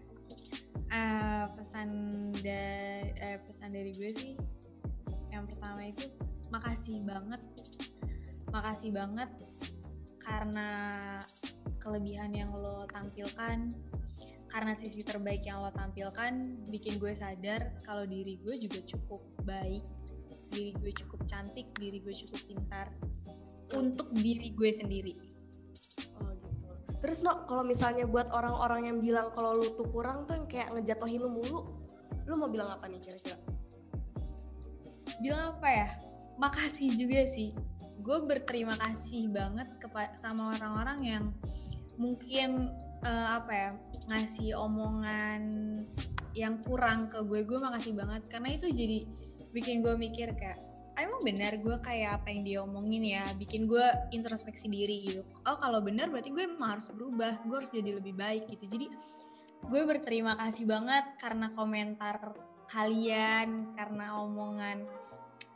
Eh, 0.94 1.46
pesan 1.58 1.90
dari 2.38 3.10
eh, 3.18 3.42
pesan 3.42 3.74
dari 3.74 3.92
gue 3.98 4.12
sih 4.14 4.34
yang 5.34 5.50
pertama 5.50 5.90
itu 5.90 6.06
makasih 6.54 7.02
banget, 7.02 7.42
makasih 8.54 8.94
banget 8.94 9.30
karena 10.22 10.70
kelebihan 11.82 12.30
yang 12.32 12.54
lo 12.54 12.86
tampilkan, 12.94 13.74
karena 14.54 14.74
sisi 14.78 15.02
terbaik 15.02 15.42
yang 15.50 15.66
lo 15.66 15.74
tampilkan 15.74 16.62
bikin 16.70 17.02
gue 17.02 17.18
sadar 17.18 17.74
kalau 17.82 18.06
diri 18.06 18.38
gue 18.46 18.56
juga 18.62 18.80
cukup 18.86 19.26
baik, 19.50 19.82
diri 20.54 20.78
gue 20.78 20.94
cukup 20.94 21.26
cantik, 21.26 21.74
diri 21.82 21.98
gue 22.00 22.14
cukup 22.14 22.40
pintar 22.46 22.94
untuk 23.76 24.14
diri 24.14 24.54
gue 24.54 24.72
sendiri. 24.72 25.14
Oh 26.22 26.32
gitu. 26.46 26.70
Terus 27.04 27.20
no, 27.26 27.44
kalau 27.50 27.66
misalnya 27.66 28.08
buat 28.08 28.32
orang-orang 28.32 28.88
yang 28.88 28.98
bilang 29.04 29.34
kalau 29.36 29.60
lu 29.60 29.74
tuh 29.76 29.90
kurang 29.92 30.30
tuh 30.30 30.40
yang 30.40 30.48
kayak 30.48 30.70
ngejatuhin 30.78 31.20
lu 31.20 31.30
mulu, 31.30 31.60
lu 32.30 32.34
mau 32.40 32.48
bilang 32.48 32.72
apa 32.72 32.88
nih 32.88 33.02
kira-kira? 33.02 33.38
bilang 35.22 35.56
apa 35.56 35.68
ya 35.70 35.90
makasih 36.42 36.96
juga 36.98 37.24
sih 37.30 37.54
gue 38.04 38.18
berterima 38.26 38.76
kasih 38.76 39.30
banget 39.30 39.70
sama 40.18 40.58
orang-orang 40.58 41.00
yang 41.04 41.24
mungkin 41.96 42.74
eh, 43.06 43.28
apa 43.32 43.52
ya 43.54 43.70
ngasih 44.10 44.58
omongan 44.58 45.42
yang 46.34 46.58
kurang 46.66 47.08
ke 47.14 47.22
gue 47.22 47.46
gue 47.46 47.60
makasih 47.62 47.94
banget 47.94 48.26
karena 48.28 48.58
itu 48.58 48.68
jadi 48.74 49.06
bikin 49.54 49.86
gue 49.86 49.94
mikir 49.94 50.34
kayak 50.34 50.58
"Ah, 50.58 50.73
emang 51.02 51.22
benar 51.26 51.58
gue 51.58 51.76
kayak 51.82 52.22
apa 52.22 52.28
yang 52.30 52.42
dia 52.46 52.58
omongin 52.62 53.04
ya 53.18 53.26
bikin 53.34 53.66
gue 53.66 53.84
introspeksi 54.14 54.70
diri 54.70 54.98
gitu. 55.10 55.22
Oh 55.50 55.58
kalau 55.58 55.82
benar 55.82 56.14
berarti 56.14 56.30
gue 56.30 56.46
emang 56.46 56.78
harus 56.78 56.90
berubah 56.94 57.42
gue 57.46 57.56
harus 57.56 57.72
jadi 57.74 57.98
lebih 57.98 58.14
baik 58.14 58.50
gitu. 58.54 58.70
Jadi 58.70 58.86
gue 59.64 59.82
berterima 59.88 60.38
kasih 60.38 60.70
banget 60.70 61.18
karena 61.18 61.50
komentar 61.56 62.36
kalian 62.70 63.74
karena 63.74 64.22
omongan 64.22 64.86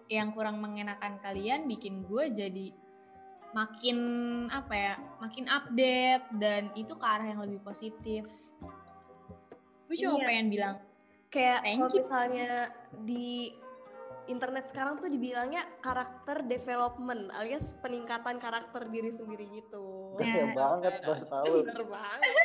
yang 0.08 0.32
kurang 0.32 0.64
mengenakan 0.64 1.20
kalian 1.20 1.68
bikin 1.68 2.08
gue 2.08 2.32
jadi 2.32 2.68
makin 3.52 3.98
apa 4.52 4.74
ya 4.76 4.94
makin 5.20 5.46
update 5.48 6.26
dan 6.40 6.72
itu 6.74 6.94
ke 6.96 7.06
arah 7.06 7.28
yang 7.30 7.42
lebih 7.44 7.62
positif. 7.62 8.26
Gue 9.88 9.96
cuma 9.96 10.20
Iya. 10.20 10.28
pengen 10.28 10.48
bilang 10.52 10.76
Kayak 11.28 11.68
kalau 11.68 11.92
misalnya 11.92 12.72
di 13.04 13.52
internet 14.28 14.68
sekarang 14.68 15.00
tuh 15.00 15.08
dibilangnya 15.08 15.64
karakter 15.80 16.44
development 16.44 17.32
alias 17.32 17.76
peningkatan 17.80 18.38
karakter 18.38 18.88
diri 18.88 19.10
sendiri 19.10 19.48
gitu. 19.50 20.16
Ya. 20.20 20.26
Iya 20.28 20.46
banget 20.54 20.94
bahasa 21.02 21.36
lu. 21.44 21.64
Bener 21.64 21.84
banget. 21.84 22.22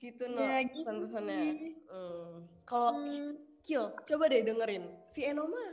gitu 0.00 0.24
no 0.32 0.40
Ya, 0.40 0.64
gitu 0.64 0.80
pesan-pesannya. 0.80 1.40
Hmm. 1.86 2.32
Kalau 2.64 2.96
Hmm, 2.96 3.36
Kill, 3.60 3.92
coba 3.92 4.24
deh 4.32 4.40
dengerin. 4.40 4.88
Si 5.04 5.20
Eno 5.20 5.44
mah 5.44 5.68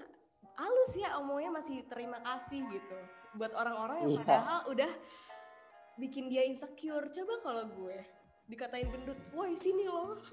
halus 0.59 0.91
ya 0.99 1.15
omongnya 1.23 1.55
masih 1.55 1.87
terima 1.87 2.19
kasih 2.19 2.67
gitu. 2.67 2.97
Buat 3.39 3.55
orang-orang 3.55 4.03
yang 4.03 4.11
Iya. 4.19 4.27
padahal 4.27 4.59
udah 4.67 4.91
bikin 5.95 6.27
dia 6.27 6.43
insecure. 6.43 7.07
Coba 7.07 7.33
kalau 7.39 7.63
gue 7.71 7.95
dikatain 8.47 8.87
gendut, 8.87 9.19
woi 9.35 9.53
sini 9.53 9.85
loh. 9.87 10.15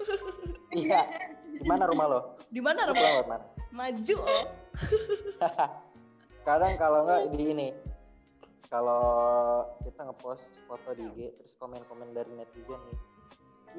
Iya. 0.75 1.07
Di 1.55 1.63
mana 1.63 1.87
rumah 1.87 2.05
lo? 2.11 2.19
Di 2.51 2.59
mana 2.59 2.83
rumah? 2.91 3.23
mana? 3.23 3.47
Maju 3.71 4.17
loh. 4.27 4.45
Kadang 6.47 6.75
kalau 6.75 7.07
nggak 7.07 7.31
di 7.31 7.43
ini, 7.47 7.67
kalau 8.67 9.03
kita 9.87 10.03
ngepost 10.03 10.59
foto 10.67 10.91
di 10.91 11.07
IG, 11.15 11.31
terus 11.39 11.55
komen-komen 11.55 12.11
dari 12.11 12.27
netizen 12.35 12.75
nih, 12.91 12.99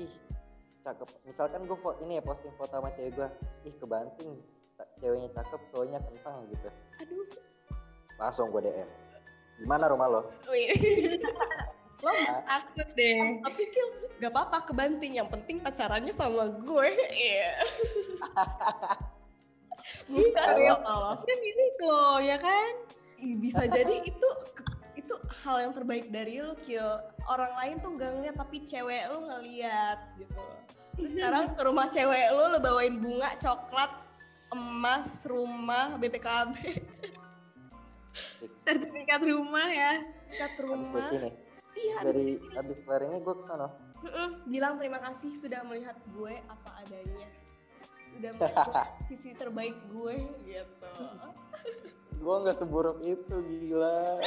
ih 0.08 0.12
cakep. 0.80 1.08
Misalkan 1.28 1.68
gue 1.68 1.76
ini 2.00 2.16
ya 2.16 2.22
posting 2.24 2.56
foto 2.56 2.80
sama 2.80 2.88
cewek 2.96 3.12
gue, 3.12 3.28
ih 3.68 3.74
kebanting, 3.76 4.40
ceweknya 5.04 5.28
cakep, 5.36 5.60
cowoknya 5.68 6.00
kentang 6.00 6.48
gitu. 6.48 6.68
Aduh. 7.04 7.28
Langsung 8.16 8.48
gue 8.56 8.64
DM. 8.64 8.88
Di 9.60 9.66
mana 9.68 9.92
rumah 9.92 10.08
lo? 10.08 10.20
Lo 12.04 12.12
takut 12.44 12.88
deh. 12.92 13.40
Tapi 13.40 13.62
Kill 13.72 13.88
gak 14.20 14.32
apa-apa 14.32 14.58
kebanting. 14.68 15.16
Yang 15.16 15.28
penting 15.32 15.56
pacarannya 15.60 16.12
sama 16.12 16.48
gue. 16.50 16.88
Iya. 17.16 17.52
Bukan 20.10 20.34
Kalau- 20.34 20.60
ya 20.66 20.74
kalau 20.82 21.14
kan 21.22 21.38
ini 21.40 21.66
loh 21.78 22.18
ya 22.18 22.36
kan? 22.42 22.72
Bisa 23.38 23.64
jadi 23.64 24.02
itu 24.02 24.30
itu 24.96 25.14
hal 25.46 25.56
yang 25.62 25.72
terbaik 25.72 26.10
dari 26.10 26.42
lu 26.42 26.58
Kill 26.60 26.84
orang 27.30 27.52
lain 27.54 27.76
tuh 27.78 27.94
gak 27.94 28.10
ngeliat 28.18 28.36
tapi 28.36 28.66
cewek 28.66 29.02
lu 29.14 29.18
ngeliat 29.24 29.98
gitu. 30.18 30.42
Terus 30.96 31.12
sekarang 31.12 31.54
ke 31.54 31.62
rumah 31.62 31.86
cewek 31.86 32.24
lu 32.34 32.44
lu 32.50 32.58
bawain 32.58 32.96
bunga 32.98 33.30
coklat 33.38 33.92
emas 34.50 35.26
rumah 35.26 35.94
BPKB 35.98 36.54
sertifikat 38.64 39.20
rumah 39.22 39.68
ya. 39.70 39.92
Habis 40.26 40.58
rumah. 40.58 41.10
Iya 41.76 41.96
Dari 42.02 42.26
habis 42.52 42.78
kelar 42.80 43.02
ini 43.02 43.18
gue 43.18 43.34
ke 43.34 43.44
sana. 43.44 43.68
Mm-mm, 43.98 44.44
bilang 44.46 44.76
terima 44.76 44.98
kasih 44.98 45.32
sudah 45.32 45.60
melihat 45.62 45.96
gue 46.06 46.34
apa 46.42 46.70
adanya 46.78 47.28
sudah 48.10 48.30
melihat 48.32 48.88
sisi 49.08 49.32
terbaik 49.32 49.76
gue 49.88 50.14
gitu 50.44 50.88
Gue 52.16 52.34
nggak 52.38 52.56
seburuk 52.56 52.98
itu 53.02 53.36
gila. 53.42 54.16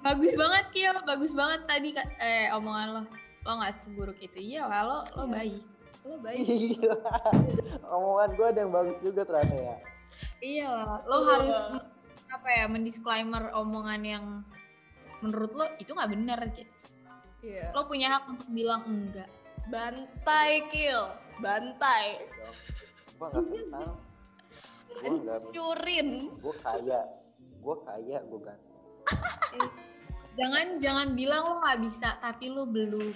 bagus 0.00 0.32
banget 0.34 0.64
Kiel 0.70 0.94
bagus 1.02 1.32
banget 1.32 1.60
tadi 1.66 1.90
eh 2.18 2.48
omongan 2.54 2.88
lo 2.92 3.02
lo 3.42 3.52
nggak 3.56 3.74
seburuk 3.76 4.18
itu 4.18 4.38
iya 4.38 4.64
lah 4.64 4.80
lo 4.82 4.98
lo 5.10 5.24
Iya. 5.26 5.32
baik 5.34 5.62
lo 6.04 6.14
baik 6.24 6.38
Gila. 6.46 6.96
Omongan 7.90 8.30
gue 8.32 8.46
ada 8.46 8.58
yang 8.62 8.72
bagus 8.72 8.98
juga 9.02 9.22
ternyata 9.24 9.54
ya. 9.54 9.76
iya 10.40 10.70
lo 11.02 11.16
harus 11.26 11.58
apa 12.28 12.48
ya 12.52 12.64
mendisklaimer 12.68 13.52
omongan 13.56 14.02
yang 14.04 14.24
menurut 15.24 15.52
lo 15.56 15.66
itu 15.80 15.90
nggak 15.92 16.10
benar 16.12 16.40
gitu. 16.52 16.74
Iya. 17.42 17.72
Lo 17.72 17.88
punya 17.88 18.18
hak 18.18 18.24
untuk 18.28 18.48
bilang 18.52 18.84
enggak. 18.86 19.30
Bantai 19.68 20.64
kill 20.68 21.08
bantai. 21.38 22.26
Gue 23.16 23.26
nggak 23.30 23.46
kenal. 23.50 23.88
Gue 24.88 25.16
nggak 25.24 25.40
curin 25.54 26.08
gue 26.38 26.54
kaya. 26.60 27.00
Gue 27.58 27.76
kaya 27.82 28.18
gue 28.22 28.40
ganteng. 28.40 28.82
Jangan 30.38 30.78
jangan 30.78 31.08
bilang 31.18 31.42
lo 31.50 31.54
nggak 31.66 31.78
bisa 31.82 32.14
tapi 32.22 32.46
lo 32.54 32.62
belum. 32.62 33.10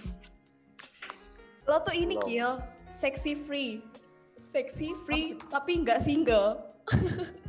Lo 1.70 1.79
tuh 1.87 1.94
ini 1.94 2.18
Belum. 2.18 2.27
kill 2.27 2.53
sexy 2.90 3.38
free. 3.38 3.79
Sexy 4.35 4.90
free 5.07 5.38
tapi 5.46 5.87
nggak 5.87 6.03
single 6.03 6.59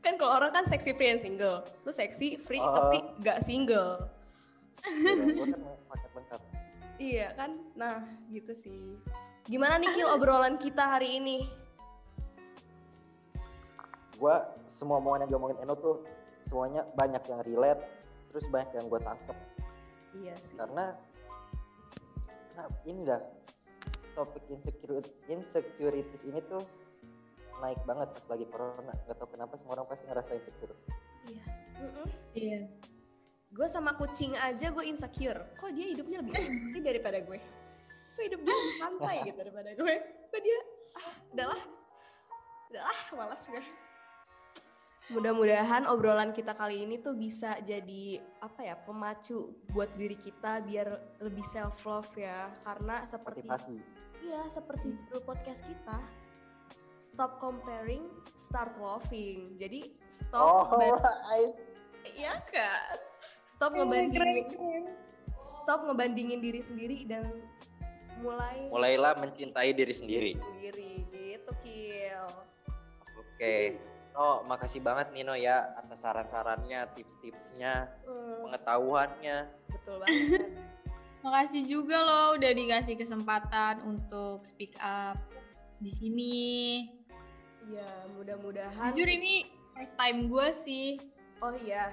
kan 0.00 0.16
kalau 0.16 0.32
orang 0.40 0.52
kan 0.52 0.64
sexy 0.64 0.96
free 0.96 1.12
and 1.12 1.20
single. 1.20 1.60
Lu 1.84 1.92
sexy 1.92 2.40
free 2.40 2.60
Oh. 2.60 2.72
tapi 2.72 3.04
nggak 3.20 3.38
single. 3.44 4.08
Lengkap 6.16 6.40
iya 7.12 7.32
kan? 7.36 7.60
Nah 7.76 8.04
gitu 8.32 8.52
sih. 8.56 8.96
Gimana 9.44 9.76
nih 9.80 9.92
kill 9.96 10.08
obrolan 10.08 10.56
kita 10.56 10.96
hari 10.96 11.20
ini? 11.20 11.44
Gue 14.16 14.36
semua 14.68 15.00
omongan 15.00 15.24
yang 15.24 15.36
diomongin 15.36 15.58
Eno 15.64 15.76
tuh 15.76 16.04
semuanya 16.44 16.84
banyak 16.96 17.20
yang 17.28 17.40
relate 17.44 17.82
terus 18.32 18.44
banyak 18.52 18.72
yang 18.76 18.86
gue 18.88 19.00
tangkep. 19.00 19.38
Iya 20.20 20.34
sih. 20.40 20.56
Karena 20.56 20.96
nah 22.56 22.66
ini 22.84 23.08
dah 23.08 23.20
topik 24.12 24.44
insecurity 24.52 25.08
insecurities 25.32 26.24
ini 26.28 26.40
tuh 26.44 26.60
naik 27.60 27.80
banget 27.84 28.08
pas 28.16 28.26
lagi 28.32 28.46
corona. 28.48 28.92
Nggak 29.06 29.16
tahu 29.20 29.28
kenapa 29.36 29.54
semua 29.60 29.72
orang 29.78 29.86
pasti 29.86 30.04
ngerasa 30.08 30.32
insecure 30.36 30.74
iya. 31.28 31.44
Iya. 32.34 32.60
Gue 33.50 33.66
sama 33.66 33.98
kucing 33.98 34.32
aja 34.38 34.70
gue 34.70 34.84
insecure. 34.86 35.42
Kok 35.58 35.70
dia 35.74 35.86
hidupnya 35.90 36.22
lebih 36.22 36.34
enak 36.38 36.70
sih 36.70 36.80
daripada 36.80 37.18
gue? 37.18 37.38
Kok 38.14 38.22
hidup 38.22 38.40
dia 38.46 38.54
lebih 38.54 38.76
santai 38.78 39.16
gitu 39.26 39.38
daripada 39.42 39.70
gue? 39.74 39.94
Kok 40.30 40.40
dia 40.40 40.58
ah 40.94 41.14
udahlah. 41.34 41.62
Udahlah 42.70 43.00
malas 43.18 43.44
gue. 43.50 43.64
Mudah-mudahan 45.10 45.90
obrolan 45.90 46.30
kita 46.30 46.54
kali 46.54 46.86
ini 46.86 47.02
tuh 47.02 47.18
bisa 47.18 47.58
jadi 47.66 48.22
apa 48.38 48.62
ya 48.62 48.78
pemacu 48.78 49.58
buat 49.74 49.90
diri 49.98 50.14
kita 50.14 50.62
biar 50.62 51.18
lebih 51.18 51.42
self 51.42 51.82
love 51.82 52.14
ya. 52.14 52.46
Karena 52.62 53.02
seperti 53.02 53.42
motivasi. 53.42 53.76
Iya 54.20 54.46
seperti 54.46 54.94
judul 54.94 55.26
podcast 55.26 55.66
kita 55.66 56.19
stop 57.12 57.42
comparing 57.42 58.06
start 58.38 58.72
loving. 58.78 59.58
Jadi 59.58 59.92
stop 60.08 60.70
oh 60.72 60.96
I- 61.36 61.56
iya 62.16 62.40
kan 62.48 62.96
stop 63.44 63.76
ngebandingin 63.76 64.88
stop 65.36 65.84
ngebandingin 65.84 66.40
diri 66.40 66.62
sendiri 66.64 67.04
dan 67.04 67.28
mulai 68.24 68.68
mulailah 68.72 69.16
mencintai 69.20 69.74
diri 69.76 69.92
sendiri. 69.92 70.32
Sendiri 70.36 71.04
gitu 71.12 71.52
kill 71.60 72.28
oke. 73.18 73.56
Oh, 74.10 74.42
makasih 74.42 74.82
banget 74.82 75.14
Nino 75.14 75.38
ya 75.38 75.70
atas 75.78 76.02
saran-sarannya, 76.02 76.82
tips-tipsnya, 76.98 77.88
Hmm, 78.02 78.42
pengetahuannya. 78.50 79.46
betul 79.70 80.02
banget. 80.02 80.50
Makasih 81.24 81.62
juga 81.68 82.00
loh 82.02 82.34
udah 82.34 82.52
dikasih 82.52 82.98
kesempatan 82.98 83.86
untuk 83.86 84.42
speak 84.42 84.74
up 84.82 85.16
di 85.78 85.88
sini. 85.94 86.36
Ya, 87.68 87.88
mudah-mudahan. 88.16 88.90
Jujur 88.92 89.08
ini 89.08 89.44
first 89.76 89.94
time 90.00 90.32
gue 90.32 90.48
sih. 90.54 90.96
Oh 91.40 91.52
iya, 91.56 91.92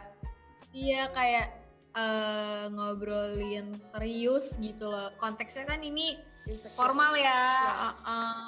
Iya 0.72 1.09
kayak 1.11 1.47
eh, 1.91 2.65
ngobrolin 2.72 3.72
serius 3.80 4.55
gitu 4.59 4.88
loh. 4.88 5.11
Konteksnya 5.15 5.65
kan 5.65 5.80
ini 5.82 6.20
insecure. 6.45 6.76
formal 6.76 7.15
ya. 7.15 7.26
Ya. 7.26 7.74
uh-uh. 7.91 8.41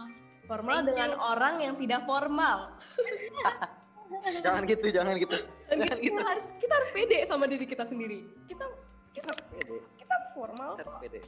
Formal 0.45 0.81
Thank 0.81 0.87
dengan 0.93 1.09
you. 1.13 1.21
orang 1.21 1.53
yang 1.61 1.75
tidak 1.77 2.01
formal. 2.05 2.57
Jangan 4.41 4.65
gitu, 4.65 4.89
jangan 4.89 5.13
gitu. 5.21 5.37
Jangan 5.69 5.85
kita, 5.85 6.01
gitu. 6.01 6.17
harus 6.17 6.47
kita 6.57 6.73
harus 6.73 6.89
pede 6.89 7.17
sama 7.29 7.45
diri 7.45 7.69
kita 7.69 7.85
sendiri. 7.85 8.25
Kita 8.49 8.65
kita 9.13 9.29
Harus 9.29 9.45
pede, 9.53 9.77
kita 10.01 10.15
formal 10.33 10.73
harus 10.73 10.81
kok. 10.81 10.97
pede. 10.97 11.21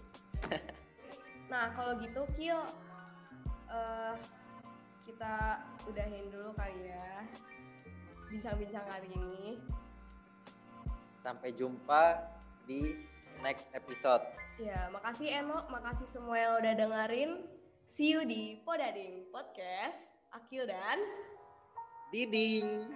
Nah, 1.45 1.69
kalau 1.77 1.93
gitu 2.01 2.25
Kil 2.33 2.57
eh 3.69 4.13
kita 5.11 5.59
udahin 5.91 6.31
dulu 6.31 6.55
kali 6.55 6.87
ya 6.87 7.27
bincang-bincang 8.31 8.87
kali 8.87 9.11
ini. 9.11 9.59
Sampai 11.19 11.51
jumpa 11.51 12.31
di 12.63 12.95
next 13.43 13.75
episode. 13.75 14.23
Ya, 14.55 14.87
makasih 14.95 15.27
Eno, 15.43 15.67
makasih 15.67 16.07
semua 16.07 16.39
yang 16.39 16.53
udah 16.63 16.73
dengerin. 16.79 17.43
See 17.91 18.15
you 18.15 18.23
di 18.23 18.63
Podading 18.63 19.27
Podcast. 19.35 20.15
Akil 20.31 20.63
dan 20.63 21.03
Diding. 22.15 22.87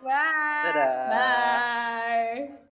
Bye. 0.00 0.64
Dadah. 0.64 0.92
bye. 1.12 2.69